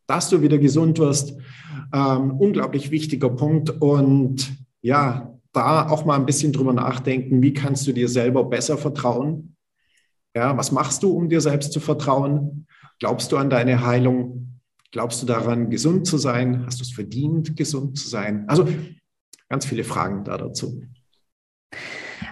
dass 0.07 0.29
du 0.29 0.41
wieder 0.41 0.57
gesund 0.57 0.99
wirst, 0.99 1.35
ähm, 1.93 2.31
unglaublich 2.31 2.91
wichtiger 2.91 3.29
Punkt. 3.29 3.69
Und 3.81 4.51
ja, 4.81 5.31
da 5.53 5.87
auch 5.87 6.03
mal 6.03 6.15
ein 6.15 6.25
bisschen 6.25 6.51
drüber 6.51 6.73
nachdenken, 6.73 7.41
wie 7.41 7.53
kannst 7.53 7.87
du 7.87 7.93
dir 7.93 8.09
selber 8.09 8.43
besser 8.43 8.77
vertrauen? 8.77 9.55
Ja, 10.35 10.57
was 10.57 10.71
machst 10.71 11.01
du, 11.03 11.11
um 11.11 11.29
dir 11.29 11.39
selbst 11.39 11.71
zu 11.71 11.79
vertrauen? 11.79 12.67
Glaubst 12.99 13.31
du 13.31 13.37
an 13.37 13.49
deine 13.49 13.85
Heilung? 13.85 14.61
Glaubst 14.91 15.21
du 15.21 15.25
daran, 15.25 15.69
gesund 15.69 16.07
zu 16.07 16.17
sein? 16.17 16.65
Hast 16.65 16.79
du 16.79 16.83
es 16.83 16.91
verdient, 16.91 17.57
gesund 17.57 17.97
zu 17.97 18.07
sein? 18.07 18.45
Also 18.47 18.67
ganz 19.49 19.65
viele 19.65 19.83
Fragen 19.83 20.23
da 20.23 20.37
dazu. 20.37 20.81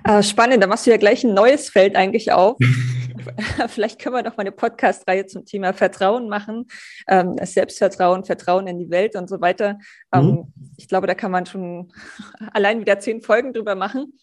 Äh, 0.05 0.23
spannend, 0.23 0.63
da 0.63 0.67
machst 0.67 0.85
du 0.85 0.91
ja 0.91 0.97
gleich 0.97 1.23
ein 1.23 1.33
neues 1.33 1.69
Feld 1.69 1.95
eigentlich 1.95 2.31
auf. 2.31 2.57
Vielleicht 3.67 4.01
können 4.01 4.15
wir 4.15 4.23
doch 4.23 4.37
mal 4.37 4.41
eine 4.41 4.51
Podcast-Reihe 4.51 5.25
zum 5.25 5.45
Thema 5.45 5.73
Vertrauen 5.73 6.27
machen, 6.27 6.67
ähm, 7.07 7.35
Selbstvertrauen, 7.41 8.25
Vertrauen 8.25 8.67
in 8.67 8.79
die 8.79 8.89
Welt 8.89 9.15
und 9.15 9.29
so 9.29 9.39
weiter. 9.39 9.79
Ähm, 10.13 10.25
mhm. 10.25 10.53
Ich 10.77 10.87
glaube, 10.87 11.07
da 11.07 11.15
kann 11.15 11.31
man 11.31 11.45
schon 11.45 11.91
allein 12.53 12.79
wieder 12.79 12.99
zehn 12.99 13.21
Folgen 13.21 13.53
drüber 13.53 13.75
machen. 13.75 14.13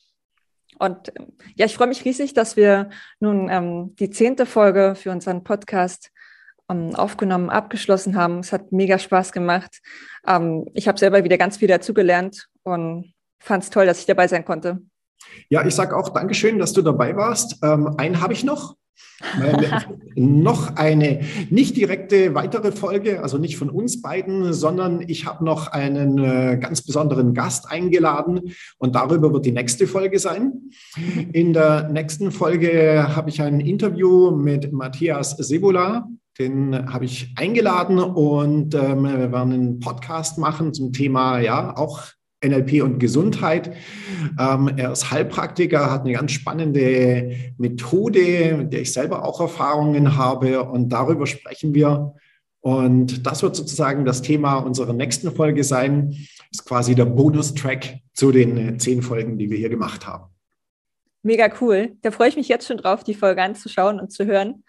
Und 0.78 1.12
ähm, 1.18 1.28
ja, 1.56 1.66
ich 1.66 1.74
freue 1.74 1.88
mich 1.88 2.04
riesig, 2.04 2.34
dass 2.34 2.56
wir 2.56 2.90
nun 3.20 3.94
die 3.96 4.10
zehnte 4.10 4.46
Folge 4.46 4.94
für 4.94 5.10
unseren 5.10 5.44
Podcast 5.44 6.10
aufgenommen, 6.94 7.50
abgeschlossen 7.50 8.16
haben. 8.16 8.40
Es 8.40 8.52
hat 8.52 8.72
mega 8.72 8.98
Spaß 8.98 9.32
gemacht. 9.32 9.80
Ähm, 10.26 10.66
ich 10.74 10.88
habe 10.88 10.98
selber 10.98 11.24
wieder 11.24 11.38
ganz 11.38 11.56
viel 11.56 11.68
dazugelernt 11.68 12.48
und 12.62 13.12
fand 13.40 13.64
es 13.64 13.70
toll, 13.70 13.86
dass 13.86 14.00
ich 14.00 14.06
dabei 14.06 14.28
sein 14.28 14.44
konnte. 14.44 14.80
Ja, 15.48 15.66
ich 15.66 15.74
sage 15.74 15.96
auch 15.96 16.10
Dankeschön, 16.10 16.58
dass 16.58 16.72
du 16.72 16.82
dabei 16.82 17.16
warst. 17.16 17.58
Ähm, 17.62 17.94
einen 17.98 18.20
habe 18.20 18.32
ich 18.32 18.44
noch. 18.44 18.76
noch 20.14 20.76
eine 20.76 21.20
nicht 21.50 21.76
direkte 21.76 22.34
weitere 22.34 22.72
Folge, 22.72 23.22
also 23.22 23.36
nicht 23.36 23.58
von 23.58 23.68
uns 23.68 24.00
beiden, 24.00 24.54
sondern 24.54 25.02
ich 25.06 25.26
habe 25.26 25.44
noch 25.44 25.68
einen 25.68 26.18
äh, 26.18 26.58
ganz 26.58 26.82
besonderen 26.82 27.34
Gast 27.34 27.70
eingeladen 27.70 28.54
und 28.78 28.94
darüber 28.94 29.32
wird 29.32 29.44
die 29.44 29.52
nächste 29.52 29.86
Folge 29.86 30.18
sein. 30.18 30.70
In 31.32 31.52
der 31.52 31.90
nächsten 31.90 32.32
Folge 32.32 33.14
habe 33.14 33.28
ich 33.28 33.42
ein 33.42 33.60
Interview 33.60 34.30
mit 34.30 34.72
Matthias 34.72 35.36
Sebula. 35.36 36.08
Den 36.40 36.90
habe 36.90 37.04
ich 37.04 37.34
eingeladen 37.36 37.98
und 37.98 38.74
ähm, 38.74 39.02
wir 39.02 39.30
werden 39.30 39.52
einen 39.52 39.78
Podcast 39.78 40.38
machen 40.38 40.72
zum 40.72 40.90
Thema, 40.90 41.38
ja, 41.38 41.76
auch 41.76 42.00
NLP 42.42 42.82
und 42.82 42.98
Gesundheit. 42.98 43.76
Ähm, 44.38 44.70
er 44.78 44.92
ist 44.92 45.10
Heilpraktiker, 45.10 45.90
hat 45.90 46.00
eine 46.00 46.14
ganz 46.14 46.32
spannende 46.32 47.36
Methode, 47.58 48.56
mit 48.56 48.72
der 48.72 48.80
ich 48.80 48.92
selber 48.94 49.22
auch 49.22 49.38
Erfahrungen 49.38 50.16
habe 50.16 50.64
und 50.64 50.88
darüber 50.88 51.26
sprechen 51.26 51.74
wir. 51.74 52.14
Und 52.60 53.26
das 53.26 53.42
wird 53.42 53.54
sozusagen 53.54 54.06
das 54.06 54.22
Thema 54.22 54.56
unserer 54.60 54.94
nächsten 54.94 55.30
Folge 55.32 55.62
sein. 55.62 56.16
Ist 56.50 56.64
quasi 56.64 56.94
der 56.94 57.04
Bonustrack 57.04 57.98
zu 58.14 58.32
den 58.32 58.78
zehn 58.78 59.02
Folgen, 59.02 59.36
die 59.36 59.50
wir 59.50 59.58
hier 59.58 59.68
gemacht 59.68 60.06
haben. 60.06 60.24
Mega 61.22 61.52
cool. 61.60 61.98
Da 62.00 62.10
freue 62.10 62.30
ich 62.30 62.36
mich 62.36 62.48
jetzt 62.48 62.66
schon 62.66 62.78
drauf, 62.78 63.04
die 63.04 63.12
Folge 63.12 63.42
anzuschauen 63.42 64.00
und 64.00 64.10
zu 64.10 64.24
hören. 64.24 64.64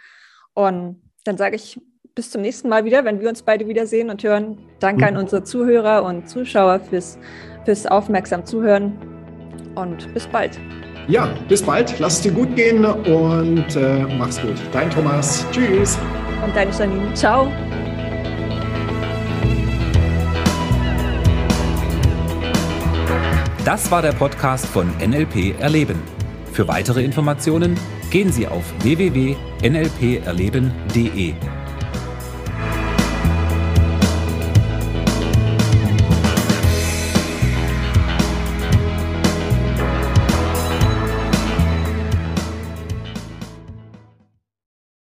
Und 0.53 1.01
dann 1.23 1.37
sage 1.37 1.55
ich 1.55 1.79
bis 2.15 2.31
zum 2.31 2.41
nächsten 2.41 2.67
Mal 2.69 2.83
wieder, 2.83 3.05
wenn 3.05 3.21
wir 3.21 3.29
uns 3.29 3.43
beide 3.43 3.67
wiedersehen 3.67 4.09
und 4.09 4.23
hören. 4.23 4.57
Danke 4.79 5.07
an 5.07 5.13
mhm. 5.13 5.21
unsere 5.21 5.43
Zuhörer 5.43 6.03
und 6.03 6.27
Zuschauer 6.27 6.79
fürs, 6.79 7.17
fürs 7.65 7.85
aufmerksam 7.85 8.45
Zuhören 8.45 8.97
und 9.75 10.13
bis 10.13 10.27
bald. 10.27 10.59
Ja, 11.07 11.33
bis 11.47 11.63
bald. 11.63 11.97
Lass 11.99 12.15
es 12.15 12.21
dir 12.21 12.31
gut 12.31 12.55
gehen 12.55 12.85
und 12.85 13.75
äh, 13.75 14.05
mach's 14.17 14.41
gut. 14.41 14.55
Dein 14.71 14.89
Thomas. 14.89 15.45
Tschüss. 15.51 15.97
Und 16.43 16.55
deine 16.55 16.71
Janine. 16.71 17.13
Ciao. 17.13 17.51
Das 23.63 23.89
war 23.91 24.01
der 24.01 24.13
Podcast 24.13 24.65
von 24.65 24.89
NLP 24.97 25.59
Erleben. 25.59 26.01
Für 26.51 26.67
weitere 26.67 27.03
Informationen 27.03 27.77
gehen 28.11 28.31
Sie 28.31 28.47
auf 28.47 28.63
www.nlperleben.de. 28.83 31.33